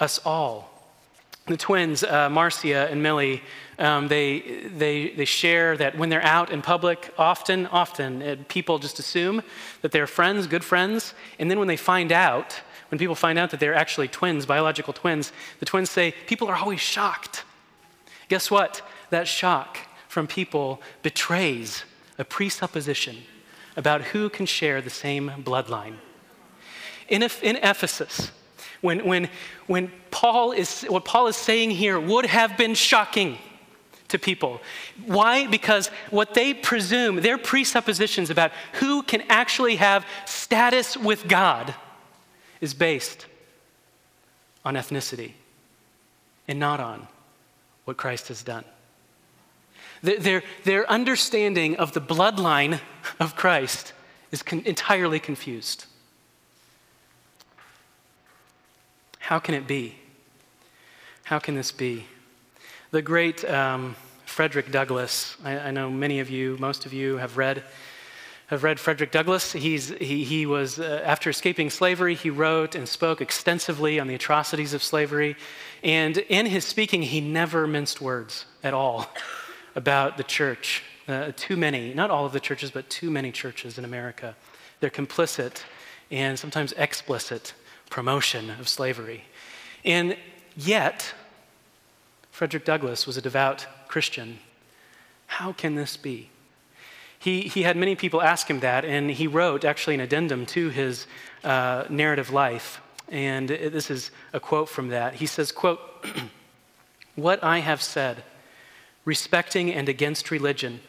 us 0.00 0.20
all. 0.24 0.73
The 1.46 1.56
twins, 1.58 2.02
uh, 2.02 2.30
Marcia 2.30 2.88
and 2.90 3.02
Millie, 3.02 3.42
um, 3.78 4.08
they, 4.08 4.62
they, 4.76 5.10
they 5.10 5.26
share 5.26 5.76
that 5.76 5.98
when 5.98 6.08
they're 6.08 6.22
out 6.22 6.50
in 6.50 6.62
public, 6.62 7.12
often, 7.18 7.66
often, 7.66 8.22
uh, 8.22 8.36
people 8.48 8.78
just 8.78 8.98
assume 8.98 9.42
that 9.82 9.92
they're 9.92 10.06
friends, 10.06 10.46
good 10.46 10.64
friends. 10.64 11.12
And 11.38 11.50
then 11.50 11.58
when 11.58 11.68
they 11.68 11.76
find 11.76 12.12
out, 12.12 12.62
when 12.90 12.98
people 12.98 13.14
find 13.14 13.38
out 13.38 13.50
that 13.50 13.60
they're 13.60 13.74
actually 13.74 14.08
twins, 14.08 14.46
biological 14.46 14.94
twins, 14.94 15.32
the 15.60 15.66
twins 15.66 15.90
say, 15.90 16.14
People 16.26 16.48
are 16.48 16.56
always 16.56 16.80
shocked. 16.80 17.44
Guess 18.28 18.50
what? 18.50 18.80
That 19.10 19.28
shock 19.28 19.78
from 20.08 20.26
people 20.26 20.80
betrays 21.02 21.84
a 22.18 22.24
presupposition 22.24 23.18
about 23.76 24.00
who 24.00 24.30
can 24.30 24.46
share 24.46 24.80
the 24.80 24.90
same 24.90 25.30
bloodline. 25.38 25.96
In, 27.08 27.22
in 27.42 27.56
Ephesus, 27.56 28.30
when, 28.84 29.02
when, 29.06 29.30
when 29.66 29.90
Paul 30.10 30.52
is, 30.52 30.82
what 30.82 31.06
Paul 31.06 31.26
is 31.26 31.36
saying 31.36 31.70
here 31.70 31.98
would 31.98 32.26
have 32.26 32.58
been 32.58 32.74
shocking 32.74 33.38
to 34.08 34.18
people. 34.18 34.60
Why? 35.06 35.46
Because 35.46 35.88
what 36.10 36.34
they 36.34 36.52
presume, 36.52 37.16
their 37.16 37.38
presuppositions 37.38 38.28
about 38.28 38.52
who 38.74 39.02
can 39.02 39.22
actually 39.30 39.76
have 39.76 40.04
status 40.26 40.98
with 40.98 41.26
God, 41.26 41.74
is 42.60 42.74
based 42.74 43.24
on 44.66 44.74
ethnicity 44.74 45.32
and 46.46 46.58
not 46.58 46.78
on 46.78 47.08
what 47.86 47.96
Christ 47.96 48.28
has 48.28 48.42
done. 48.42 48.64
Their, 50.02 50.42
their 50.64 50.88
understanding 50.90 51.76
of 51.76 51.92
the 51.92 52.02
bloodline 52.02 52.80
of 53.18 53.34
Christ 53.34 53.94
is 54.30 54.42
con- 54.42 54.62
entirely 54.66 55.20
confused. 55.20 55.86
How 59.24 59.38
can 59.38 59.54
it 59.54 59.66
be? 59.66 59.94
How 61.22 61.38
can 61.38 61.54
this 61.54 61.72
be? 61.72 62.04
The 62.90 63.00
great 63.00 63.42
um, 63.46 63.96
Frederick 64.26 64.70
Douglass, 64.70 65.38
I, 65.42 65.58
I, 65.58 65.70
know 65.70 65.90
many 65.90 66.20
of 66.20 66.28
you, 66.28 66.58
most 66.60 66.84
of 66.84 66.92
you 66.92 67.16
have 67.16 67.38
read, 67.38 67.62
have 68.48 68.62
read 68.62 68.78
Frederick 68.78 69.12
Douglass. 69.12 69.52
He's, 69.52 69.88
he, 69.88 70.24
he 70.24 70.44
was, 70.44 70.78
uh, 70.78 71.00
after 71.06 71.30
escaping 71.30 71.70
slavery, 71.70 72.14
he 72.14 72.28
wrote 72.28 72.74
and 72.74 72.86
spoke 72.86 73.22
extensively 73.22 73.98
on 73.98 74.08
the 74.08 74.14
atrocities 74.14 74.74
of 74.74 74.82
slavery. 74.82 75.36
And 75.82 76.18
in 76.18 76.44
his 76.44 76.66
speaking, 76.66 77.00
he 77.00 77.22
never 77.22 77.66
minced 77.66 78.02
words 78.02 78.44
at 78.62 78.74
all 78.74 79.06
about 79.74 80.18
the 80.18 80.24
church. 80.24 80.82
Uh, 81.08 81.32
too 81.34 81.56
many, 81.56 81.94
not 81.94 82.10
all 82.10 82.26
of 82.26 82.32
the 82.32 82.40
churches, 82.40 82.70
but 82.70 82.90
too 82.90 83.10
many 83.10 83.32
churches 83.32 83.78
in 83.78 83.86
America. 83.86 84.36
They're 84.80 84.90
complicit 84.90 85.62
and 86.10 86.38
sometimes 86.38 86.74
explicit 86.76 87.54
promotion 87.90 88.50
of 88.50 88.68
slavery. 88.68 89.24
And 89.84 90.16
yet, 90.56 91.14
Frederick 92.30 92.64
Douglass 92.64 93.06
was 93.06 93.16
a 93.16 93.22
devout 93.22 93.66
Christian. 93.88 94.38
How 95.26 95.52
can 95.52 95.74
this 95.74 95.96
be? 95.96 96.30
He, 97.18 97.42
he 97.42 97.62
had 97.62 97.76
many 97.76 97.94
people 97.94 98.20
ask 98.20 98.48
him 98.48 98.60
that, 98.60 98.84
and 98.84 99.10
he 99.10 99.26
wrote 99.26 99.64
actually 99.64 99.94
an 99.94 100.00
addendum 100.00 100.44
to 100.46 100.68
his 100.68 101.06
uh, 101.42 101.84
narrative 101.88 102.30
life. 102.30 102.80
And 103.08 103.48
this 103.48 103.90
is 103.90 104.10
a 104.32 104.40
quote 104.40 104.68
from 104.68 104.88
that. 104.88 105.14
He 105.14 105.26
says, 105.26 105.52
quote, 105.52 105.80
What 107.14 107.42
I 107.44 107.60
have 107.60 107.80
said 107.80 108.24
respecting 109.04 109.72
and 109.72 109.88
against 109.88 110.30
religion, 110.30 110.80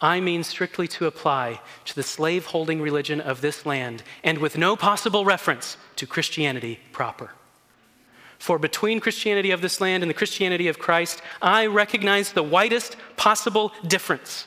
I 0.00 0.20
mean 0.20 0.44
strictly 0.44 0.88
to 0.88 1.06
apply 1.06 1.60
to 1.84 1.94
the 1.94 2.02
slave 2.02 2.46
holding 2.46 2.80
religion 2.80 3.20
of 3.20 3.40
this 3.40 3.66
land 3.66 4.02
and 4.24 4.38
with 4.38 4.56
no 4.56 4.76
possible 4.76 5.24
reference 5.24 5.76
to 5.96 6.06
Christianity 6.06 6.80
proper. 6.92 7.32
For 8.38 8.58
between 8.58 9.00
Christianity 9.00 9.50
of 9.50 9.60
this 9.60 9.80
land 9.80 10.02
and 10.02 10.08
the 10.08 10.14
Christianity 10.14 10.68
of 10.68 10.78
Christ, 10.78 11.20
I 11.42 11.66
recognize 11.66 12.32
the 12.32 12.42
widest 12.42 12.96
possible 13.16 13.72
difference. 13.86 14.46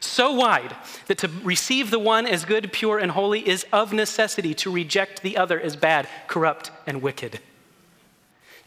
So 0.00 0.32
wide 0.32 0.74
that 1.06 1.18
to 1.18 1.30
receive 1.42 1.90
the 1.90 1.98
one 1.98 2.26
as 2.26 2.46
good, 2.46 2.72
pure, 2.72 2.98
and 2.98 3.10
holy 3.10 3.46
is 3.46 3.66
of 3.72 3.92
necessity 3.92 4.54
to 4.54 4.70
reject 4.70 5.22
the 5.22 5.36
other 5.36 5.60
as 5.60 5.76
bad, 5.76 6.08
corrupt, 6.26 6.70
and 6.86 7.02
wicked. 7.02 7.40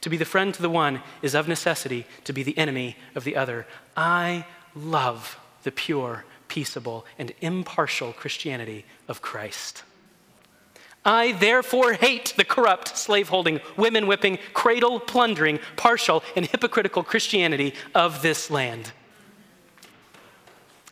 To 0.02 0.10
be 0.10 0.18
the 0.18 0.26
friend 0.26 0.54
to 0.54 0.62
the 0.62 0.70
one 0.70 1.02
is 1.24 1.34
of 1.34 1.48
necessity 1.48 2.06
to 2.26 2.34
be 2.34 2.44
the 2.44 2.58
enemy 2.58 2.98
of 3.16 3.24
the 3.24 3.36
other. 3.36 3.66
I 3.96 4.46
love 4.76 5.40
the 5.68 5.72
pure, 5.74 6.24
peaceable, 6.48 7.06
and 7.20 7.34
impartial 7.42 8.14
Christianity 8.14 8.86
of 9.10 9.22
Christ. 9.22 9.84
I 11.04 11.34
therefore 11.34 11.92
hate 11.92 12.34
the 12.38 12.46
corrupt, 12.46 12.98
slaveholding, 12.98 13.60
women 13.76 14.08
whipping, 14.08 14.40
cradle 14.54 15.02
plundering, 15.02 15.60
partial, 15.76 16.24
and 16.38 16.46
hypocritical 16.46 17.04
Christianity 17.04 17.74
of 17.94 18.22
this 18.22 18.50
land. 18.50 18.94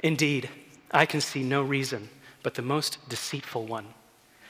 Indeed, 0.04 0.50
I 0.92 1.06
can 1.06 1.22
see 1.22 1.42
no 1.42 1.62
reason 1.62 2.10
but 2.44 2.56
the 2.56 2.62
most 2.62 2.98
deceitful 3.08 3.66
one 3.66 3.88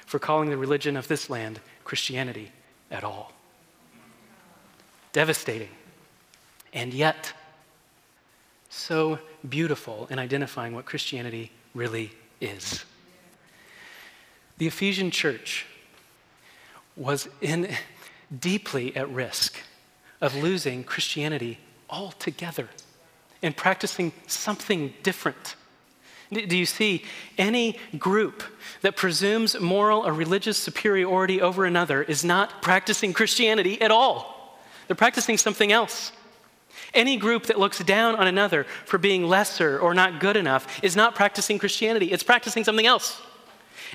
for 0.08 0.18
calling 0.18 0.50
the 0.50 0.58
religion 0.58 0.98
of 0.98 1.08
this 1.08 1.30
land 1.30 1.60
Christianity 1.84 2.52
at 2.90 3.04
all 3.04 3.32
devastating, 5.14 5.70
and 6.74 6.94
yet 6.94 7.32
so 8.76 9.20
beautiful 9.48 10.08
in 10.10 10.20
identifying 10.20 10.76
what 10.76 10.86
Christianity 10.86 11.52
really 11.74 12.12
is. 12.42 12.84
The 14.58 14.68
Ephesian 14.68 15.12
church 15.12 15.66
was 16.96 17.28
in, 17.42 17.70
deeply 18.40 18.96
at 18.96 19.10
risk 19.10 19.58
of 20.22 20.36
losing 20.36 20.84
Christianity 20.84 21.60
altogether 21.90 22.70
and 23.42 23.56
practicing 23.56 24.12
something 24.28 24.94
different. 25.04 25.56
Do 26.32 26.58
you 26.58 26.66
see 26.66 27.04
any 27.38 27.78
group 27.98 28.44
that 28.82 28.96
presumes 28.96 29.60
moral 29.60 30.06
or 30.06 30.12
religious 30.12 30.58
superiority 30.58 31.40
over 31.40 31.66
another 31.66 32.02
is 32.02 32.26
not 32.26 32.62
practicing 32.62 33.14
Christianity 33.14 33.80
at 33.82 33.92
all? 33.92 34.60
They're 34.88 34.96
practicing 34.96 35.38
something 35.38 35.72
else. 35.72 36.12
Any 36.94 37.18
group 37.18 37.48
that 37.48 37.60
looks 37.60 37.80
down 37.80 38.16
on 38.16 38.28
another 38.28 38.66
for 38.86 38.98
being 38.98 39.28
lesser 39.28 39.80
or 39.80 39.94
not 39.94 40.20
good 40.20 40.38
enough 40.38 40.84
is 40.84 40.96
not 40.96 41.16
practicing 41.16 41.60
Christianity, 41.60 42.12
it's 42.12 42.24
practicing 42.24 42.64
something 42.64 42.86
else. 42.86 43.22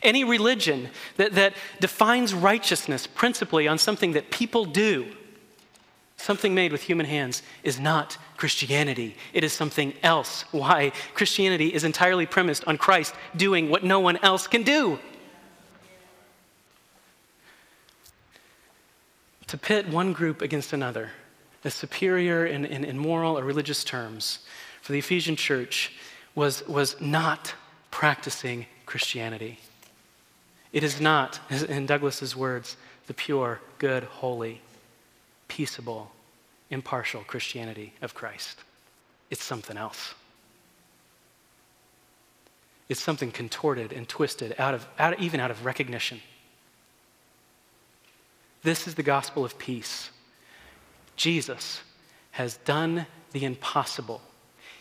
Any 0.02 0.24
religion 0.24 0.88
that, 1.16 1.34
that 1.34 1.54
defines 1.80 2.32
righteousness 2.32 3.06
principally 3.06 3.68
on 3.68 3.78
something 3.78 4.12
that 4.12 4.30
people 4.30 4.64
do, 4.64 5.06
something 6.16 6.54
made 6.54 6.72
with 6.72 6.82
human 6.82 7.06
hands, 7.06 7.42
is 7.62 7.78
not 7.78 8.16
Christianity. 8.36 9.16
It 9.32 9.44
is 9.44 9.52
something 9.52 9.92
else. 10.02 10.44
Why? 10.52 10.92
Christianity 11.14 11.74
is 11.74 11.84
entirely 11.84 12.26
premised 12.26 12.64
on 12.66 12.78
Christ 12.78 13.14
doing 13.36 13.68
what 13.68 13.84
no 13.84 14.00
one 14.00 14.16
else 14.18 14.46
can 14.46 14.62
do. 14.62 14.98
to 19.50 19.58
pit 19.58 19.88
one 19.88 20.12
group 20.12 20.42
against 20.42 20.72
another 20.72 21.10
as 21.64 21.74
superior 21.74 22.46
in, 22.46 22.64
in, 22.64 22.84
in 22.84 22.98
moral 22.98 23.38
or 23.38 23.44
religious 23.44 23.84
terms 23.84 24.40
for 24.80 24.92
the 24.92 24.98
Ephesian 24.98 25.36
church 25.36 25.92
was, 26.34 26.66
was 26.66 27.00
not 27.00 27.54
practicing 27.90 28.66
Christianity. 28.86 29.58
It 30.72 30.82
is 30.82 31.00
not, 31.00 31.40
in 31.68 31.86
Douglass's 31.86 32.34
words, 32.34 32.76
the 33.06 33.14
pure, 33.14 33.60
good, 33.78 34.04
holy, 34.04 34.60
peaceable, 35.48 36.12
impartial 36.70 37.22
Christianity 37.24 37.92
of 38.00 38.14
Christ. 38.14 38.60
It's 39.30 39.42
something 39.42 39.76
else. 39.76 40.14
It's 42.88 43.02
something 43.02 43.30
contorted 43.30 43.92
and 43.92 44.08
twisted 44.08 44.54
out 44.58 44.74
of, 44.74 44.86
out, 44.98 45.20
even 45.20 45.40
out 45.40 45.50
of 45.50 45.64
recognition. 45.64 46.20
This 48.62 48.86
is 48.86 48.94
the 48.94 49.02
gospel 49.02 49.44
of 49.44 49.58
peace. 49.58 50.10
Jesus 51.16 51.80
has 52.32 52.56
done 52.58 53.06
the 53.32 53.44
impossible. 53.44 54.22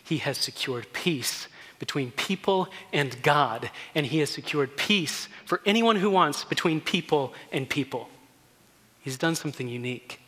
He 0.04 0.18
has 0.18 0.38
secured 0.38 0.92
peace 0.94 1.48
between 1.80 2.12
people 2.12 2.68
and 2.92 3.22
God, 3.24 3.72
and 3.96 4.06
He 4.06 4.20
has 4.20 4.30
secured 4.30 4.76
peace 4.78 5.30
for 5.46 5.62
anyone 5.66 5.96
who 5.96 6.10
wants 6.10 6.44
between 6.44 6.82
people 6.82 7.34
and 7.52 7.70
people. 7.70 8.10
He's 9.00 9.18
done 9.18 9.36
something 9.36 9.68
unique. 9.68 10.20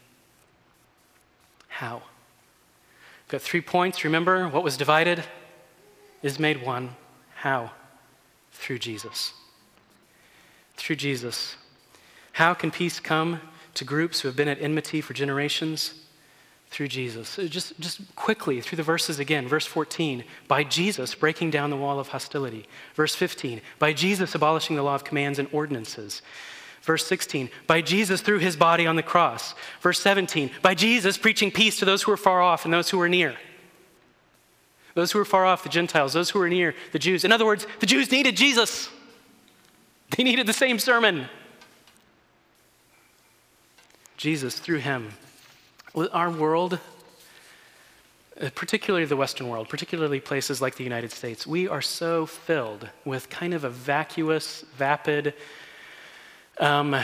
How? 1.68 1.96
We've 1.96 3.28
got 3.30 3.42
three 3.42 3.62
points. 3.62 4.04
Remember, 4.04 4.48
what 4.48 4.64
was 4.64 4.78
divided 4.78 5.24
is 6.22 6.40
made 6.40 6.64
one. 6.64 6.96
How? 7.36 7.72
Through 8.52 8.80
Jesus. 8.80 9.34
Through 10.76 10.98
Jesus. 10.98 11.56
How 12.34 12.54
can 12.54 12.72
peace 12.72 13.00
come 13.00 13.42
to 13.76 13.86
groups 13.86 14.22
who 14.22 14.28
have 14.28 14.36
been 14.36 14.48
at 14.48 14.62
enmity 14.62 15.02
for 15.02 15.14
generations? 15.14 15.94
Through 16.70 16.88
Jesus. 16.88 17.36
Just, 17.50 17.78
just 17.82 18.16
quickly 18.16 18.62
through 18.62 18.78
the 18.78 18.84
verses 18.84 19.20
again. 19.20 19.46
Verse 19.46 19.66
14, 19.66 20.24
by 20.48 20.64
Jesus 20.64 21.14
breaking 21.14 21.52
down 21.52 21.70
the 21.70 21.76
wall 21.76 22.00
of 22.00 22.08
hostility. 22.08 22.66
Verse 22.96 23.14
15, 23.14 23.60
by 23.78 23.92
Jesus 23.92 24.34
abolishing 24.36 24.78
the 24.78 24.82
law 24.82 24.96
of 24.96 25.04
commands 25.04 25.38
and 25.38 25.50
ordinances. 25.52 26.22
Verse 26.82 27.06
16, 27.06 27.50
by 27.68 27.82
Jesus 27.82 28.22
through 28.22 28.40
his 28.40 28.56
body 28.56 28.88
on 28.88 28.96
the 28.96 29.04
cross. 29.04 29.54
Verse 29.82 30.00
17, 30.00 30.50
by 30.62 30.74
Jesus 30.74 31.18
preaching 31.18 31.52
peace 31.52 31.78
to 31.78 31.86
those 31.86 32.04
who 32.04 32.12
are 32.14 32.18
far 32.18 32.42
off 32.42 32.64
and 32.64 32.74
those 32.74 32.90
who 32.90 33.02
are 33.02 33.10
near. 33.10 33.36
Those 34.94 35.12
who 35.12 35.20
are 35.20 35.26
far 35.26 35.46
off, 35.46 35.64
the 35.64 35.70
Gentiles, 35.70 36.14
those 36.14 36.30
who 36.30 36.42
are 36.42 36.50
near, 36.50 36.74
the 36.92 37.00
Jews. 37.00 37.24
In 37.24 37.32
other 37.32 37.46
words, 37.46 37.68
the 37.80 37.86
Jews 37.86 38.12
needed 38.12 38.36
Jesus. 38.36 38.90
They 40.16 40.24
needed 40.24 40.48
the 40.48 40.54
same 40.54 40.80
sermon. 40.80 41.28
Jesus, 44.22 44.60
through 44.60 44.78
him, 44.78 45.14
our 45.96 46.30
world, 46.30 46.78
uh, 48.40 48.50
particularly 48.54 49.04
the 49.04 49.16
Western 49.16 49.50
world, 49.50 49.68
particularly 49.68 50.20
places 50.20 50.62
like 50.62 50.76
the 50.76 50.84
United 50.84 51.12
States, 51.12 51.48
we 51.48 51.68
are 51.68 51.82
so 51.82 52.28
filled 52.28 52.88
with 53.04 53.32
kind 53.32 53.56
of 53.56 53.64
a 53.64 53.70
vacuous, 53.72 54.64
vapid 54.78 55.34
um, 56.60 56.96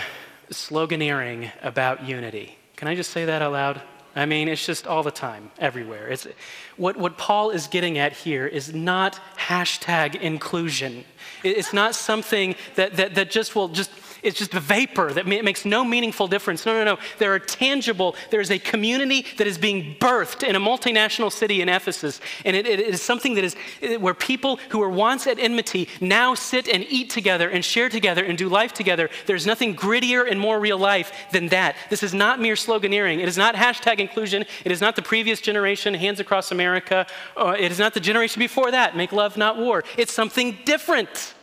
sloganeering 0.51 1.49
about 1.63 2.05
unity. 2.05 2.55
Can 2.75 2.87
I 2.87 2.93
just 2.93 3.09
say 3.09 3.25
that 3.25 3.41
out 3.41 3.51
loud? 3.51 3.81
I 4.15 4.27
mean, 4.27 4.47
it's 4.47 4.63
just 4.63 4.85
all 4.85 5.01
the 5.01 5.09
time, 5.09 5.49
everywhere. 5.57 6.09
It's, 6.09 6.27
what, 6.75 6.97
what 6.97 7.17
Paul 7.17 7.49
is 7.49 7.65
getting 7.65 7.97
at 7.97 8.13
here 8.13 8.45
is 8.45 8.75
not 8.75 9.19
hashtag 9.39 10.21
inclusion. 10.21 11.03
It's 11.43 11.73
not 11.73 11.95
something 11.95 12.53
that, 12.75 12.95
that, 12.97 13.15
that 13.15 13.31
just 13.31 13.55
will 13.55 13.69
just 13.69 13.89
it's 14.23 14.37
just 14.37 14.53
a 14.53 14.59
vapor 14.59 15.13
that 15.13 15.27
makes 15.27 15.65
no 15.65 15.83
meaningful 15.83 16.27
difference. 16.27 16.65
No, 16.65 16.73
no, 16.73 16.83
no. 16.95 16.99
There 17.19 17.33
are 17.33 17.39
tangible, 17.39 18.15
there 18.31 18.41
is 18.41 18.51
a 18.51 18.59
community 18.59 19.25
that 19.37 19.47
is 19.47 19.57
being 19.57 19.95
birthed 19.99 20.47
in 20.47 20.55
a 20.55 20.59
multinational 20.59 21.31
city 21.31 21.61
in 21.61 21.69
Ephesus. 21.69 22.19
And 22.45 22.55
it, 22.55 22.65
it 22.65 22.79
is 22.79 23.01
something 23.01 23.35
that 23.35 23.43
is 23.43 23.55
where 23.99 24.13
people 24.13 24.59
who 24.69 24.79
were 24.79 24.89
once 24.89 25.27
at 25.27 25.39
enmity 25.39 25.87
now 26.01 26.33
sit 26.33 26.67
and 26.67 26.85
eat 26.89 27.09
together 27.09 27.49
and 27.49 27.63
share 27.63 27.89
together 27.89 28.23
and 28.23 28.37
do 28.37 28.49
life 28.49 28.73
together. 28.73 29.09
There's 29.25 29.45
nothing 29.45 29.75
grittier 29.75 30.29
and 30.29 30.39
more 30.39 30.59
real 30.59 30.77
life 30.77 31.11
than 31.31 31.47
that. 31.49 31.75
This 31.89 32.03
is 32.03 32.13
not 32.13 32.39
mere 32.39 32.55
sloganeering. 32.55 33.19
It 33.19 33.27
is 33.27 33.37
not 33.37 33.55
hashtag 33.55 33.99
inclusion. 33.99 34.45
It 34.65 34.71
is 34.71 34.81
not 34.81 34.95
the 34.95 35.01
previous 35.01 35.41
generation, 35.41 35.93
hands 35.93 36.19
across 36.19 36.51
America. 36.51 37.07
Uh, 37.35 37.55
it 37.57 37.71
is 37.71 37.79
not 37.79 37.93
the 37.93 37.99
generation 37.99 38.39
before 38.39 38.71
that, 38.71 38.95
make 38.95 39.11
love, 39.11 39.37
not 39.37 39.57
war. 39.57 39.83
It's 39.97 40.13
something 40.13 40.57
different. 40.65 41.33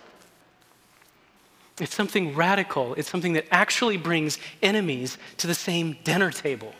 It's 1.81 1.95
something 1.95 2.35
radical. 2.35 2.95
It's 2.95 3.11
something 3.11 3.33
that 3.33 3.47
actually 3.51 3.97
brings 3.97 4.39
enemies 4.63 5.19
to 5.39 5.47
the 5.47 5.55
same 5.55 5.97
dinner 6.05 6.31
table. 6.31 6.73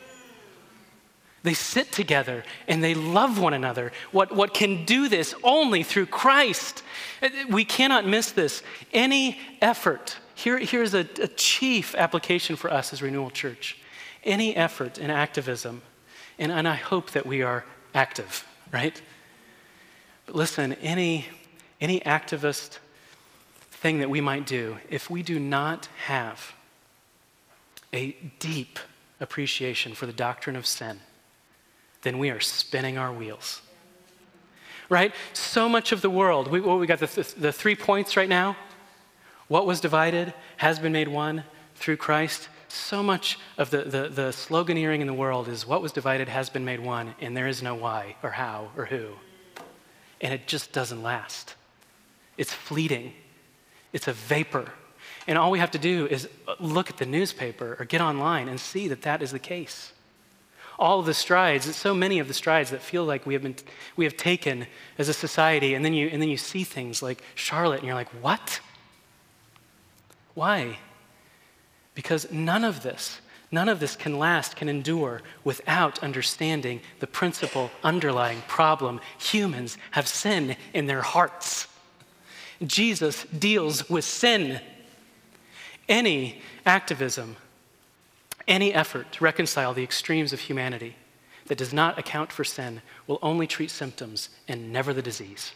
They 1.43 1.55
sit 1.55 1.93
together 1.93 2.43
and 2.69 2.83
they 2.83 2.95
love 2.95 3.39
one 3.39 3.53
another. 3.53 3.93
What, 4.13 4.33
what 4.35 4.55
can 4.55 4.87
do 4.87 5.09
this 5.09 5.35
only 5.43 5.83
through 5.83 6.07
Christ? 6.07 6.83
Uh, 7.21 7.29
we 7.51 7.67
cannot 7.67 8.07
miss 8.07 8.33
this. 8.33 8.63
Any 8.95 9.39
effort, 9.61 10.17
here, 10.35 10.59
here's 10.59 10.95
a, 10.95 11.07
a 11.21 11.29
chief 11.29 11.95
application 11.97 12.57
for 12.57 12.73
us 12.73 12.95
as 12.95 13.03
Renewal 13.03 13.31
Church. 13.31 13.79
Any 14.23 14.57
effort 14.57 14.97
in 14.97 15.11
activism, 15.11 15.83
and, 16.39 16.51
and 16.51 16.67
I 16.67 16.77
hope 16.77 17.11
that 17.11 17.27
we 17.27 17.43
are 17.43 17.67
active, 17.95 18.47
right? 18.73 19.01
But 20.25 20.37
listen, 20.37 20.73
any, 20.75 21.27
any 21.79 22.01
activist 22.01 22.79
thing 23.85 23.99
that 23.99 24.09
we 24.09 24.23
might 24.23 24.47
do 24.47 24.79
if 24.89 25.11
we 25.11 25.23
do 25.23 25.39
not 25.39 25.91
have 26.07 26.55
a 27.93 28.17
deep 28.39 28.79
appreciation 29.21 29.93
for 29.93 30.07
the 30.07 30.13
doctrine 30.13 30.57
of 30.57 30.65
sin, 30.65 31.01
then 32.01 32.19
we 32.19 32.31
are 32.31 32.41
spinning 32.41 32.97
our 32.97 33.13
wheels. 33.13 33.61
Right? 34.89 35.13
So 35.35 35.69
much 35.69 35.93
of 35.93 36.01
the 36.01 36.09
world, 36.09 36.51
we, 36.51 36.63
well, 36.63 36.79
we 36.79 36.87
got 36.87 36.99
the, 36.99 37.07
th- 37.07 37.35
the 37.35 37.53
three 37.53 37.77
points 37.77 38.17
right 38.17 38.29
now. 38.29 38.57
What 39.49 39.67
was 39.67 39.83
divided 39.83 40.33
has 40.57 40.79
been 40.79 40.93
made 40.93 41.09
one 41.09 41.45
through 41.75 41.99
Christ. 41.99 42.49
So 42.69 43.03
much 43.03 43.39
of 43.59 43.69
the, 43.69 43.83
the, 43.83 44.09
the 44.09 44.29
sloganeering 44.33 45.01
in 45.01 45.07
the 45.07 45.13
world 45.13 45.47
is 45.47 45.67
what 45.67 45.83
was 45.83 45.93
divided 45.93 46.31
has 46.31 46.49
been 46.49 46.65
made 46.65 46.81
one, 46.81 47.15
and 47.21 47.37
there 47.37 47.49
is 47.49 47.63
no 47.63 47.75
why 47.75 48.17
or 48.23 48.31
how 48.31 48.71
or 48.79 48.87
who. 48.87 49.09
And 50.23 50.33
it 50.33 50.47
just 50.47 50.73
doesn't 50.73 51.03
last. 51.03 51.55
It's 52.39 52.55
fleeting. 52.55 53.13
It's 53.95 54.09
a 54.09 54.13
vapor. 54.13 54.71
And 55.27 55.39
all 55.39 55.51
we 55.51 55.61
have 55.61 55.71
to 55.71 55.79
do 55.79 56.07
is 56.07 56.29
look 56.61 56.91
at 56.91 56.99
the 56.99 57.07
newspaper 57.07 57.77
or 57.79 57.87
get 57.87 58.03
online 58.03 58.49
and 58.49 58.61
see 58.61 58.89
that 58.89 59.03
that 59.03 59.23
is 59.23 59.31
the 59.31 59.39
case. 59.39 59.93
All 60.79 60.99
of 60.99 61.07
the 61.07 61.15
strides, 61.15 61.75
so 61.77 61.95
many 61.95 62.19
of 62.19 62.27
the 62.27 62.35
strides 62.35 62.71
that 62.71 62.83
feel 62.83 63.05
like 63.05 63.25
we 63.25 63.33
have, 63.35 63.43
been, 63.45 63.55
we 63.97 64.05
have 64.05 64.17
taken 64.17 64.67
as 64.99 65.09
a 65.09 65.13
society, 65.15 65.75
and 65.75 65.85
then, 65.85 65.95
you, 65.95 66.09
and 66.09 66.21
then 66.21 66.29
you 66.29 66.37
see 66.37 66.65
things 66.65 67.01
like 67.01 67.23
Charlotte, 67.37 67.79
and 67.79 67.87
you're 67.87 67.95
like, 67.95 68.11
what? 68.21 68.61
Why? 70.35 70.79
Because 71.95 72.31
none 72.33 72.65
of 72.65 72.83
this, 72.83 73.21
none 73.53 73.69
of 73.69 73.79
this 73.79 73.95
can 73.95 74.19
last, 74.19 74.57
can 74.57 74.69
endure 74.69 75.23
without 75.45 76.03
understanding 76.03 76.81
the 76.99 77.07
principal 77.07 77.71
underlying 77.85 78.43
problem. 78.49 79.01
Humans 79.19 79.79
have 79.93 80.09
sin 80.09 80.57
in 80.73 80.87
their 80.87 81.03
hearts. 81.03 81.69
Jesus 82.67 83.25
deals 83.25 83.89
with 83.89 84.05
sin. 84.05 84.61
Any 85.89 86.41
activism, 86.65 87.37
any 88.49 88.73
effort 88.73 89.13
to 89.13 89.25
reconcile 89.25 89.75
the 89.75 89.83
extremes 89.83 90.33
of 90.33 90.41
humanity 90.41 90.97
that 91.47 91.59
does 91.59 91.73
not 91.73 91.99
account 91.99 92.33
for 92.33 92.45
sin 92.45 92.81
will 93.07 93.19
only 93.23 93.47
treat 93.47 93.71
symptoms 93.71 94.31
and 94.49 94.73
never 94.73 94.95
the 94.95 95.03
disease. 95.03 95.53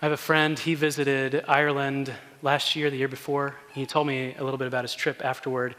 I 0.00 0.06
have 0.06 0.12
a 0.12 0.16
friend, 0.16 0.58
he 0.58 0.74
visited 0.74 1.44
Ireland 1.46 2.12
last 2.42 2.74
year, 2.74 2.90
the 2.90 2.96
year 2.96 3.06
before. 3.06 3.54
He 3.72 3.86
told 3.86 4.08
me 4.08 4.34
a 4.36 4.42
little 4.42 4.58
bit 4.58 4.66
about 4.66 4.82
his 4.82 4.94
trip 4.96 5.24
afterward. 5.24 5.76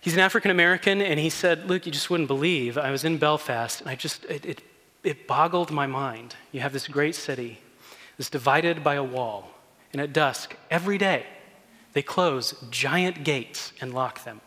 He's 0.00 0.14
an 0.14 0.20
African 0.20 0.50
American, 0.50 1.00
and 1.00 1.20
he 1.20 1.30
said, 1.30 1.68
Luke, 1.68 1.86
you 1.86 1.92
just 1.92 2.10
wouldn't 2.10 2.26
believe. 2.26 2.76
I 2.76 2.90
was 2.90 3.04
in 3.04 3.18
Belfast, 3.18 3.80
and 3.80 3.88
I 3.88 3.94
just, 3.94 4.24
it, 4.24 4.44
it 4.44 4.62
it 5.04 5.26
boggled 5.26 5.70
my 5.70 5.86
mind. 5.86 6.36
You 6.52 6.60
have 6.60 6.72
this 6.72 6.88
great 6.88 7.14
city 7.14 7.58
that's 8.16 8.30
divided 8.30 8.84
by 8.84 8.94
a 8.94 9.02
wall, 9.02 9.50
and 9.92 10.00
at 10.00 10.12
dusk, 10.12 10.56
every 10.70 10.98
day, 10.98 11.26
they 11.92 12.02
close 12.02 12.54
giant 12.70 13.24
gates 13.24 13.72
and 13.80 13.92
lock 13.92 14.24
them 14.24 14.40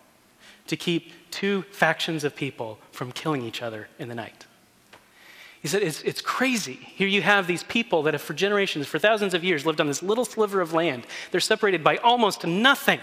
to 0.68 0.76
keep 0.76 1.14
two 1.30 1.64
factions 1.72 2.24
of 2.24 2.36
people 2.36 2.80
from 2.92 3.12
killing 3.12 3.44
each 3.44 3.62
other 3.62 3.88
in 4.00 4.10
the 4.10 4.16
night. 4.16 4.46
He 5.62 5.68
said, 5.68 5.82
it's, 5.82 6.02
it's 6.04 6.22
crazy. 6.22 6.74
Here 6.74 7.08
you 7.08 7.22
have 7.24 7.48
these 7.48 7.64
people 7.64 8.04
that 8.04 8.14
have, 8.14 8.22
for 8.22 8.34
generations, 8.34 8.88
for 8.88 9.00
thousands 9.00 9.34
of 9.34 9.44
years, 9.44 9.66
lived 9.66 9.82
on 9.82 9.88
this 9.88 10.04
little 10.04 10.26
sliver 10.26 10.62
of 10.62 10.74
land. 10.74 11.08
They're 11.32 11.42
separated 11.42 11.84
by 11.84 11.98
almost 11.98 12.46
nothing 12.46 13.00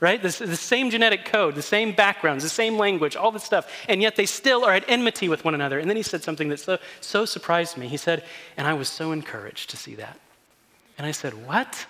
right? 0.00 0.22
The 0.22 0.30
same 0.30 0.88
genetic 0.90 1.26
code, 1.26 1.54
the 1.54 1.62
same 1.62 1.92
backgrounds, 1.92 2.42
the 2.42 2.50
same 2.50 2.78
language, 2.78 3.16
all 3.16 3.30
this 3.30 3.44
stuff, 3.44 3.70
and 3.86 4.00
yet 4.00 4.16
they 4.16 4.24
still 4.24 4.64
are 4.64 4.72
at 4.72 4.84
enmity 4.88 5.28
with 5.28 5.44
one 5.44 5.54
another. 5.54 5.78
And 5.78 5.90
then 5.90 5.96
he 5.96 6.02
said 6.02 6.22
something 6.22 6.48
that 6.48 6.58
so, 6.58 6.78
so 7.02 7.26
surprised 7.26 7.76
me. 7.76 7.86
He 7.86 7.98
said, 7.98 8.24
and 8.56 8.66
I 8.66 8.72
was 8.72 8.88
so 8.88 9.12
encouraged 9.12 9.68
to 9.70 9.76
see 9.76 9.94
that. 9.96 10.18
And 10.96 11.06
I 11.06 11.12
said, 11.12 11.46
What? 11.46 11.86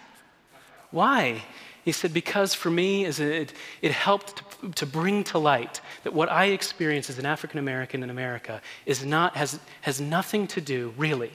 Why? 0.91 1.45
He 1.85 1.93
said, 1.93 2.13
Because 2.13 2.53
for 2.53 2.71
me, 2.71 3.05
it, 3.05 3.53
it 3.81 3.93
helped 3.93 4.43
to, 4.61 4.71
to 4.71 4.87
bring 4.87 5.23
to 5.25 5.39
light 5.39 5.81
that 6.03 6.13
what 6.13 6.31
I 6.31 6.47
experience 6.47 7.09
as 7.11 7.19
an 7.19 7.27
African 7.27 7.61
American 7.61 8.03
in 8.03 8.11
America 8.11 8.61
is 8.87 9.05
not, 9.05 9.37
has, 9.37 9.61
has 9.83 10.01
nothing 10.01 10.49
to 10.49 10.61
do, 10.61 10.93
really, 10.97 11.33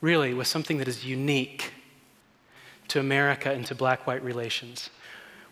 really, 0.00 0.32
with 0.32 0.46
something 0.46 0.78
that 0.78 0.88
is 0.88 1.04
unique 1.04 1.72
to 2.88 2.98
America 2.98 3.50
and 3.50 3.64
to 3.66 3.74
black 3.74 4.06
white 4.06 4.22
relations 4.24 4.90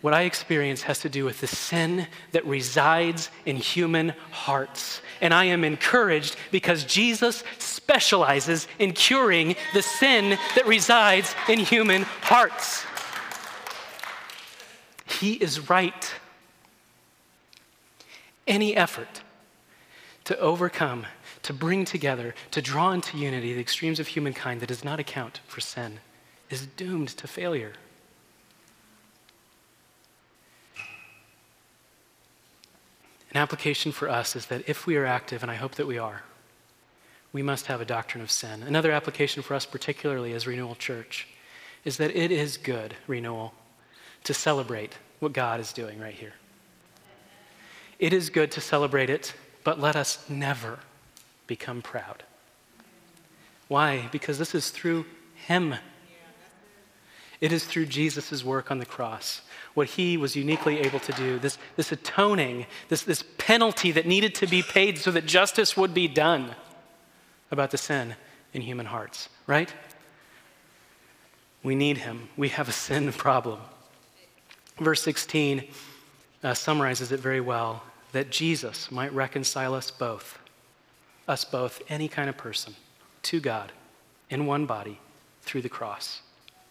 what 0.01 0.15
I 0.15 0.23
experience 0.23 0.83
has 0.83 1.01
to 1.01 1.09
do 1.09 1.25
with 1.25 1.41
the 1.41 1.47
sin 1.47 2.07
that 2.33 2.47
resides 2.47 3.31
in 3.45 3.57
human 3.57 4.11
hearts. 4.31 5.03
And 5.21 5.35
I 5.35 5.47
am 5.47 5.65
encouraged 5.65 6.37
because 6.53 6.85
Jesus 6.85 7.43
specializes 7.59 8.69
in 8.79 8.93
curing 8.93 9.57
the 9.75 9.83
sin 9.83 10.39
that 10.55 10.67
resides 10.67 11.35
in 11.49 11.59
human 11.59 12.03
hearts. 12.23 12.85
He 15.07 15.33
is 15.35 15.69
right. 15.69 16.15
Any 18.47 18.77
effort 18.77 19.23
to 20.25 20.39
overcome, 20.39 21.07
to 21.43 21.53
bring 21.53 21.85
together, 21.85 22.35
to 22.53 22.63
draw 22.63 22.93
into 22.93 23.17
unity 23.17 23.53
the 23.53 23.61
extremes 23.61 23.99
of 23.99 24.09
humankind 24.09 24.61
that 24.61 24.67
does 24.67 24.85
not 24.85 25.01
account 25.01 25.41
for 25.47 25.61
sin 25.61 25.99
is 26.51 26.67
doomed 26.67 27.09
to 27.09 27.27
failure. 27.27 27.73
An 33.39 33.43
application 33.43 33.93
for 33.93 34.09
us 34.09 34.35
is 34.35 34.47
that 34.47 34.69
if 34.69 34.85
we 34.85 34.97
are 34.97 35.07
active, 35.07 35.45
and 35.45 35.51
I 35.53 35.55
hope 35.55 35.77
that 35.77 35.87
we 35.87 35.97
are, 35.97 36.23
we 37.33 37.41
must 37.41 37.67
have 37.67 37.81
a 37.81 37.85
doctrine 37.85 38.21
of 38.21 38.33
sin. 38.33 38.65
Another 38.65 38.91
application 38.91 39.45
for 39.45 39.55
us, 39.55 39.65
particularly 39.65 40.33
as 40.33 40.49
Renewal 40.49 40.75
Church, 40.75 41.29
is 41.85 41.99
that 41.99 42.17
it 42.17 42.33
is 42.33 42.57
good, 42.57 42.97
Renewal, 43.07 43.55
to 44.25 44.35
celebrate 44.35 44.99
what 45.21 45.33
God 45.33 45.61
is 45.61 45.73
doing 45.73 46.01
right 46.01 46.17
here. 46.17 46.33
It 48.01 48.13
is 48.13 48.29
good 48.29 48.51
to 48.51 48.61
celebrate 48.61 49.09
it, 49.09 49.33
but 49.63 49.79
let 49.79 49.95
us 49.95 50.29
never 50.29 50.81
become 51.47 51.81
proud. 51.81 52.25
Why? 53.69 54.09
Because 54.11 54.41
this 54.41 54.53
is 54.53 54.71
through 54.71 55.07
Him. 55.47 55.77
It 57.41 57.53
is 57.53 57.65
through 57.65 57.87
Jesus' 57.87 58.45
work 58.45 58.71
on 58.71 58.79
the 58.79 58.87
cross 58.87 59.43
what 59.75 59.89
he 59.89 60.17
was 60.17 60.35
uniquely 60.35 60.81
able 60.81 60.99
to 60.99 61.13
do, 61.13 61.39
this, 61.39 61.57
this 61.77 61.93
atoning, 61.93 62.67
this, 62.89 63.03
this 63.03 63.23
penalty 63.39 63.93
that 63.93 64.07
needed 64.07 64.35
to 64.35 64.47
be 64.47 64.61
paid 64.61 64.99
so 64.99 65.13
that 65.13 65.25
justice 65.25 65.77
would 65.77 65.95
be 65.95 66.09
done 66.09 66.51
about 67.53 67.71
the 67.71 67.79
sin 67.79 68.17
in 68.53 68.63
human 68.63 68.87
hearts, 68.87 69.29
right? 69.47 69.73
We 71.63 71.77
need 71.77 71.99
him. 71.99 72.29
We 72.37 72.49
have 72.49 72.69
a 72.69 72.73
sin 72.73 73.13
problem. 73.27 73.61
Verse 74.79 75.03
16 75.03 75.65
uh, 76.43 76.55
summarizes 76.55 77.13
it 77.13 77.21
very 77.21 77.41
well 77.41 77.83
that 78.13 78.31
Jesus 78.31 78.91
might 78.91 79.13
reconcile 79.13 79.75
us 79.75 79.91
both, 79.91 80.39
us 81.27 81.45
both, 81.45 81.83
any 81.89 82.09
kind 82.09 82.29
of 82.29 82.37
person, 82.37 82.75
to 83.23 83.39
God 83.39 83.73
in 84.31 84.47
one 84.47 84.67
body 84.67 84.99
through 85.43 85.63
the 85.63 85.69
cross, 85.69 86.23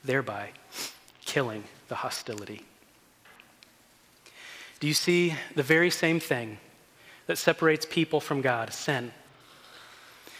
thereby 0.03 0.51
killing 1.25 1.63
the 1.87 1.95
hostility. 1.95 2.63
Do 4.79 4.87
you 4.87 4.93
see 4.93 5.35
the 5.55 5.63
very 5.63 5.89
same 5.89 6.19
thing 6.19 6.59
that 7.25 7.37
separates 7.37 7.85
people 7.85 8.19
from 8.19 8.41
God, 8.41 8.73
sin? 8.73 9.11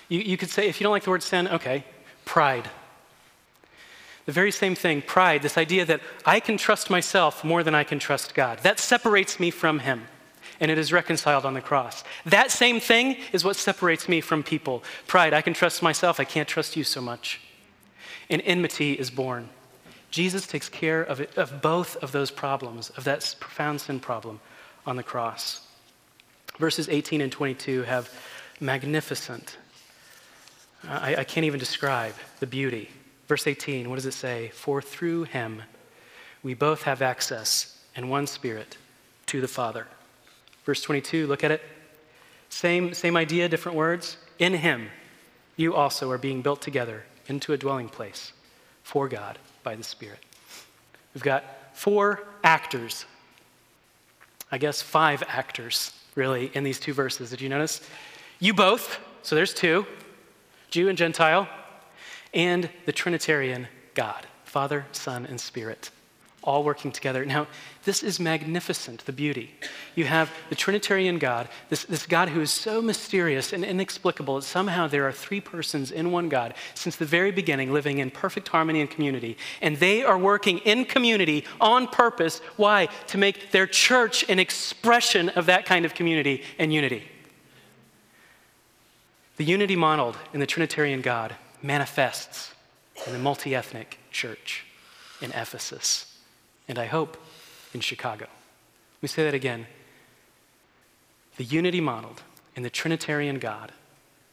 You, 0.09 0.19
you 0.19 0.37
could 0.37 0.49
say, 0.49 0.69
if 0.69 0.79
you 0.79 0.85
don't 0.85 0.91
like 0.91 1.03
the 1.03 1.09
word 1.09 1.23
sin, 1.23 1.47
okay, 1.47 1.83
pride. 2.23 2.69
The 4.25 4.31
very 4.31 4.51
same 4.51 4.75
thing, 4.75 5.01
pride, 5.01 5.41
this 5.41 5.57
idea 5.57 5.85
that 5.85 6.01
I 6.25 6.39
can 6.39 6.57
trust 6.57 6.89
myself 6.89 7.43
more 7.43 7.63
than 7.63 7.73
I 7.73 7.83
can 7.83 7.99
trust 7.99 8.35
God. 8.35 8.59
That 8.59 8.79
separates 8.79 9.39
me 9.39 9.51
from 9.51 9.79
Him, 9.79 10.05
and 10.59 10.69
it 10.69 10.77
is 10.77 10.93
reconciled 10.93 11.45
on 11.45 11.53
the 11.53 11.61
cross. 11.61 12.03
That 12.25 12.51
same 12.51 12.79
thing 12.79 13.17
is 13.33 13.43
what 13.43 13.55
separates 13.55 14.07
me 14.07 14.21
from 14.21 14.43
people. 14.43 14.83
Pride, 15.07 15.33
I 15.33 15.41
can 15.41 15.53
trust 15.53 15.81
myself, 15.81 16.19
I 16.19 16.25
can't 16.25 16.47
trust 16.47 16.75
you 16.75 16.83
so 16.83 17.01
much. 17.01 17.41
And 18.29 18.41
enmity 18.45 18.93
is 18.93 19.09
born. 19.09 19.49
Jesus 20.11 20.47
takes 20.47 20.69
care 20.69 21.01
of, 21.01 21.21
it, 21.21 21.37
of 21.37 21.61
both 21.61 21.95
of 21.97 22.11
those 22.11 22.31
problems, 22.31 22.89
of 22.91 23.03
that 23.03 23.35
profound 23.39 23.81
sin 23.81 23.99
problem 23.99 24.39
on 24.85 24.95
the 24.95 25.03
cross. 25.03 25.61
Verses 26.57 26.89
18 26.89 27.21
and 27.21 27.31
22 27.31 27.83
have 27.83 28.09
magnificent, 28.59 29.57
uh, 30.87 30.99
I, 31.01 31.15
I 31.17 31.23
can't 31.23 31.45
even 31.45 31.59
describe 31.59 32.15
the 32.39 32.47
beauty. 32.47 32.89
Verse 33.27 33.45
18, 33.45 33.89
what 33.89 33.95
does 33.95 34.05
it 34.05 34.13
say? 34.13 34.49
For 34.53 34.81
through 34.81 35.23
him 35.23 35.61
we 36.41 36.53
both 36.53 36.83
have 36.83 37.01
access 37.01 37.77
in 37.95 38.09
one 38.09 38.27
spirit 38.27 38.77
to 39.27 39.41
the 39.41 39.47
Father. 39.47 39.87
Verse 40.65 40.81
22, 40.81 41.27
look 41.27 41.43
at 41.43 41.51
it. 41.51 41.61
Same, 42.49 42.93
same 42.93 43.17
idea, 43.17 43.49
different 43.49 43.77
words. 43.77 44.17
In 44.39 44.53
him 44.53 44.89
you 45.57 45.75
also 45.75 46.09
are 46.09 46.17
being 46.17 46.41
built 46.41 46.61
together 46.61 47.03
into 47.27 47.53
a 47.53 47.57
dwelling 47.57 47.89
place 47.89 48.33
for 48.83 49.07
God 49.07 49.37
by 49.63 49.75
the 49.75 49.83
Spirit. 49.83 50.19
We've 51.13 51.23
got 51.23 51.43
four 51.73 52.23
actors, 52.43 53.05
I 54.51 54.57
guess 54.57 54.81
five 54.81 55.23
actors, 55.27 55.93
really, 56.15 56.51
in 56.53 56.63
these 56.63 56.79
two 56.79 56.93
verses. 56.93 57.29
Did 57.29 57.41
you 57.41 57.49
notice? 57.49 57.81
You 58.39 58.53
both, 58.53 58.99
so 59.23 59.35
there's 59.35 59.53
two, 59.53 59.85
Jew 60.69 60.89
and 60.89 60.97
Gentile, 60.97 61.47
and 62.33 62.69
the 62.85 62.91
Trinitarian 62.91 63.67
God, 63.93 64.27
Father, 64.43 64.85
Son, 64.91 65.25
and 65.25 65.39
Spirit 65.39 65.91
all 66.47 66.63
working 66.63 66.93
together. 66.93 67.25
Now, 67.25 67.45
this 67.83 68.01
is 68.01 68.21
magnificent, 68.21 69.05
the 69.05 69.11
beauty. 69.11 69.53
You 69.95 70.05
have 70.05 70.31
the 70.49 70.55
Trinitarian 70.55 71.19
God, 71.19 71.49
this, 71.69 71.83
this 71.83 72.05
God 72.05 72.29
who 72.29 72.39
is 72.39 72.49
so 72.49 72.81
mysterious 72.81 73.51
and 73.51 73.65
inexplicable 73.65 74.37
that 74.37 74.43
somehow 74.43 74.87
there 74.87 75.05
are 75.05 75.11
three 75.11 75.41
persons 75.41 75.91
in 75.91 76.09
one 76.09 76.29
God 76.29 76.53
since 76.73 76.95
the 76.95 77.05
very 77.05 77.31
beginning, 77.31 77.73
living 77.73 77.97
in 77.97 78.09
perfect 78.11 78.47
harmony 78.47 78.79
and 78.79 78.89
community. 78.89 79.37
And 79.61 79.75
they 79.75 80.03
are 80.03 80.17
working 80.17 80.59
in 80.59 80.85
community 80.85 81.43
on 81.59 81.87
purpose. 81.87 82.39
Why? 82.55 82.87
To 83.07 83.17
make 83.17 83.51
their 83.51 83.67
church 83.67 84.27
an 84.29 84.39
expression 84.39 85.27
of 85.29 85.47
that 85.47 85.65
kind 85.65 85.85
of 85.85 85.93
community 85.93 86.43
and 86.57 86.73
unity. 86.73 87.03
The 89.35 89.43
unity 89.43 89.75
modeled 89.75 90.17
in 90.33 90.39
the 90.39 90.47
Trinitarian 90.47 91.01
God 91.01 91.35
manifests 91.61 92.53
in 93.05 93.11
the 93.11 93.19
multi 93.19 93.53
ethnic 93.53 93.99
church 94.11 94.65
in 95.21 95.31
Ephesus 95.31 96.16
and 96.67 96.77
I 96.77 96.85
hope 96.85 97.17
in 97.73 97.79
Chicago. 97.79 98.25
Let 98.25 99.03
me 99.03 99.07
say 99.07 99.23
that 99.23 99.33
again. 99.33 99.67
The 101.37 101.43
unity 101.43 101.81
modeled 101.81 102.23
in 102.55 102.63
the 102.63 102.69
Trinitarian 102.69 103.39
God 103.39 103.71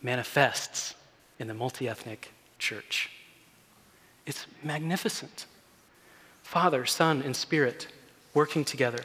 manifests 0.02 0.94
in 1.38 1.48
the 1.48 1.54
multi 1.54 1.88
ethnic 1.88 2.32
church. 2.58 3.10
It's 4.26 4.46
magnificent. 4.62 5.46
Father, 6.42 6.86
Son, 6.86 7.22
and 7.22 7.36
Spirit 7.36 7.88
working 8.32 8.64
together 8.64 9.00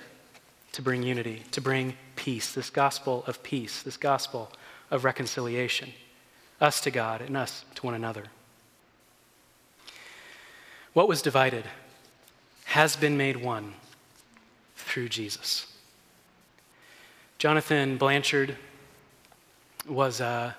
to 0.72 0.82
bring 0.82 1.04
unity, 1.04 1.44
to 1.52 1.62
bring 1.62 1.96
peace, 2.16 2.54
this 2.54 2.70
gospel 2.70 3.24
of 3.28 3.42
peace, 3.44 3.82
this 3.82 3.98
gospel 3.98 4.52
of 4.92 5.04
reconciliation, 5.04 5.90
us 6.62 6.82
to 6.82 6.92
God 6.92 7.22
and 7.22 7.36
us 7.36 7.66
to 7.76 7.86
one 7.86 7.96
another. 7.96 8.26
What 10.94 11.08
was 11.08 11.22
divided 11.22 11.66
has 12.70 12.96
been 12.96 13.18
made 13.18 13.36
one 13.36 13.74
through 14.76 15.10
Jesus. 15.10 15.66
Jonathan 17.40 17.98
Blanchard 17.98 18.58
was 19.88 20.22
a, 20.22 20.56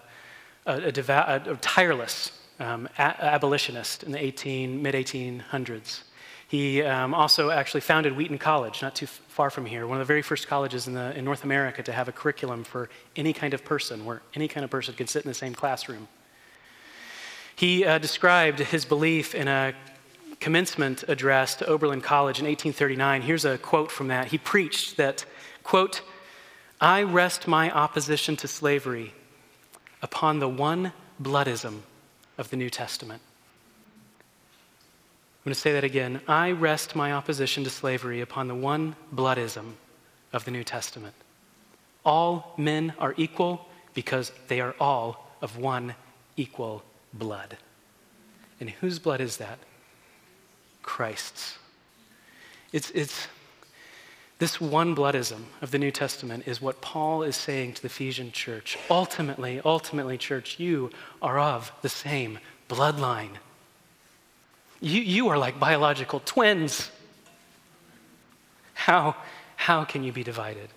a, 0.66 0.72
a, 0.72 1.42
a 1.52 1.56
tireless 1.60 2.32
um, 2.58 2.88
abolitionist 2.98 4.02
in 4.02 4.10
the 4.10 4.18
18, 4.18 4.82
mid 4.82 4.96
1800s. 4.96 6.00
He 6.48 6.82
um, 6.82 7.14
also 7.14 7.50
actually 7.50 7.82
founded 7.82 8.16
Wheaton 8.16 8.38
College, 8.38 8.82
not 8.82 8.96
too 8.96 9.06
far 9.06 9.48
from 9.48 9.64
here, 9.64 9.86
one 9.86 10.00
of 10.00 10.04
the 10.04 10.10
very 10.12 10.22
first 10.22 10.48
colleges 10.48 10.88
in, 10.88 10.94
the, 10.94 11.16
in 11.16 11.24
North 11.24 11.44
America 11.44 11.80
to 11.84 11.92
have 11.92 12.08
a 12.08 12.12
curriculum 12.12 12.64
for 12.64 12.90
any 13.14 13.32
kind 13.32 13.54
of 13.54 13.64
person, 13.64 14.04
where 14.04 14.20
any 14.34 14.48
kind 14.48 14.64
of 14.64 14.70
person 14.70 14.94
could 14.94 15.08
sit 15.08 15.24
in 15.24 15.28
the 15.28 15.34
same 15.34 15.54
classroom. 15.54 16.08
He 17.54 17.84
uh, 17.84 17.98
described 17.98 18.58
his 18.58 18.84
belief 18.84 19.32
in 19.32 19.46
a 19.46 19.74
commencement 20.40 21.04
address 21.06 21.54
to 21.56 21.66
Oberlin 21.66 22.00
College 22.00 22.38
in 22.38 22.46
1839. 22.46 23.22
Here's 23.22 23.44
a 23.44 23.58
quote 23.58 23.90
from 23.90 24.08
that. 24.08 24.28
He 24.28 24.38
preached 24.38 24.96
that, 24.96 25.24
quote, 25.62 26.02
I 26.80 27.02
rest 27.02 27.46
my 27.46 27.70
opposition 27.70 28.36
to 28.36 28.48
slavery 28.48 29.12
upon 30.02 30.38
the 30.38 30.48
one 30.48 30.92
bloodism 31.22 31.80
of 32.38 32.48
the 32.48 32.56
New 32.56 32.70
Testament. 32.70 33.20
I'm 35.40 35.44
going 35.44 35.54
to 35.54 35.60
say 35.60 35.72
that 35.72 35.84
again. 35.84 36.22
I 36.26 36.52
rest 36.52 36.96
my 36.96 37.12
opposition 37.12 37.64
to 37.64 37.70
slavery 37.70 38.22
upon 38.22 38.48
the 38.48 38.54
one 38.54 38.96
bloodism 39.14 39.72
of 40.32 40.44
the 40.46 40.50
New 40.50 40.64
Testament. 40.64 41.14
All 42.04 42.54
men 42.56 42.94
are 42.98 43.14
equal 43.18 43.68
because 43.92 44.32
they 44.48 44.60
are 44.60 44.74
all 44.80 45.30
of 45.42 45.58
one 45.58 45.94
equal 46.36 46.82
blood. 47.12 47.58
And 48.58 48.70
whose 48.70 48.98
blood 48.98 49.20
is 49.20 49.36
that? 49.38 49.58
Christ's. 50.82 51.58
It's, 52.72 52.90
it's 52.90 53.26
this 54.38 54.60
one 54.60 54.96
bloodism 54.96 55.42
of 55.60 55.70
the 55.70 55.78
New 55.78 55.90
Testament 55.90 56.44
is 56.46 56.62
what 56.62 56.80
Paul 56.80 57.22
is 57.22 57.36
saying 57.36 57.74
to 57.74 57.82
the 57.82 57.86
Ephesian 57.86 58.32
church. 58.32 58.78
Ultimately, 58.88 59.60
ultimately, 59.64 60.16
church, 60.16 60.58
you 60.58 60.90
are 61.20 61.38
of 61.38 61.72
the 61.82 61.88
same 61.88 62.38
bloodline. 62.68 63.36
You, 64.80 65.02
you 65.02 65.28
are 65.28 65.36
like 65.36 65.60
biological 65.60 66.20
twins. 66.24 66.90
How, 68.72 69.14
how 69.56 69.84
can 69.84 70.04
you 70.04 70.12
be 70.12 70.22
divided? 70.22 70.70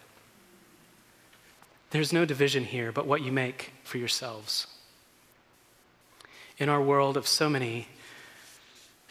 There's 1.91 2.11
no 2.11 2.25
division 2.25 2.65
here 2.65 2.91
but 2.91 3.07
what 3.07 3.21
you 3.21 3.31
make 3.31 3.71
for 3.83 3.97
yourselves. 3.97 4.67
In 6.57 6.67
our 6.67 6.81
world 6.81 7.15
of 7.15 7.27
so 7.27 7.49
many 7.49 7.87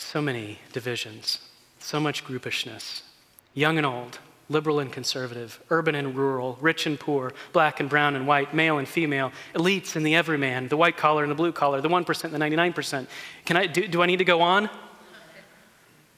so 0.03 0.21
many 0.21 0.59
divisions, 0.73 1.39
so 1.79 1.99
much 2.01 2.25
groupishness, 2.25 3.03
young 3.55 3.79
and 3.79 3.87
old, 3.87 4.19
liberal 4.49 4.81
and 4.81 4.93
conservative, 4.93 5.61
urban 5.71 5.95
and 5.95 6.15
rural, 6.15 6.59
rich 6.61 6.87
and 6.87 7.01
poor, 7.01 7.33
black 7.53 7.81
and 7.81 7.89
brown 7.89 8.15
and 8.15 8.27
white, 8.27 8.55
male 8.55 8.79
and 8.79 8.87
female, 8.87 9.33
elites 9.55 9.97
and 9.97 10.05
the 10.05 10.15
everyman, 10.15 10.69
the 10.69 10.77
white 10.77 10.97
collar 10.97 11.23
and 11.23 11.31
the 11.31 11.35
blue 11.37 11.53
collar, 11.53 11.81
the 11.81 11.89
1% 11.89 12.25
and 12.25 12.35
the 12.35 12.39
99%. 12.39 13.07
Can 13.45 13.57
I, 13.57 13.67
do, 13.67 13.89
do 13.89 14.03
I 14.03 14.07
need 14.07 14.19
to 14.19 14.25
go 14.25 14.41
on? 14.41 14.69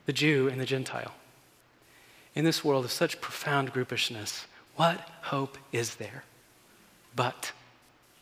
The 0.06 0.12
Jew 0.12 0.48
and 0.48 0.60
the 0.60 0.66
Gentile. 0.66 1.14
In 2.34 2.44
this 2.44 2.64
world 2.64 2.84
of 2.84 2.90
such 2.90 3.20
profound 3.20 3.72
groupishness, 3.72 4.46
what 4.76 5.08
hope 5.22 5.56
is 5.72 5.96
there 5.96 6.24
but 7.14 7.52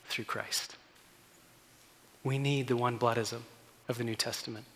through 0.06 0.24
Christ? 0.24 0.76
We 2.22 2.38
need 2.38 2.68
the 2.68 2.76
one 2.76 2.98
bloodism 2.98 3.40
of 3.88 3.98
the 3.98 4.04
New 4.04 4.14
Testament. 4.14 4.66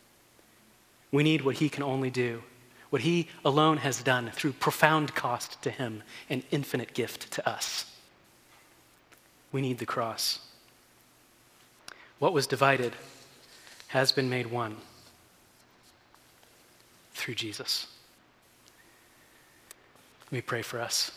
We 1.13 1.23
need 1.23 1.43
what 1.43 1.57
he 1.57 1.69
can 1.69 1.83
only 1.83 2.11
do, 2.11 2.43
what 2.91 3.03
he 3.03 3.29
alone 3.45 3.79
has 3.79 4.03
done 4.03 4.31
through 4.33 4.53
profound 4.53 5.15
cost 5.15 5.61
to 5.63 5.71
him 5.71 6.03
and 6.29 6.43
infinite 6.51 6.95
gift 6.95 7.31
to 7.33 7.49
us. 7.49 7.91
We 9.53 9.61
need 9.61 9.79
the 9.79 9.87
cross. 9.87 10.41
What 12.19 12.33
was 12.33 12.47
divided 12.47 12.95
has 13.89 14.13
been 14.13 14.29
made 14.29 14.47
one 14.47 14.77
through 17.15 17.35
Jesus. 17.35 17.87
Me 20.31 20.41
pray 20.41 20.63
for 20.63 20.81
us. 20.81 21.13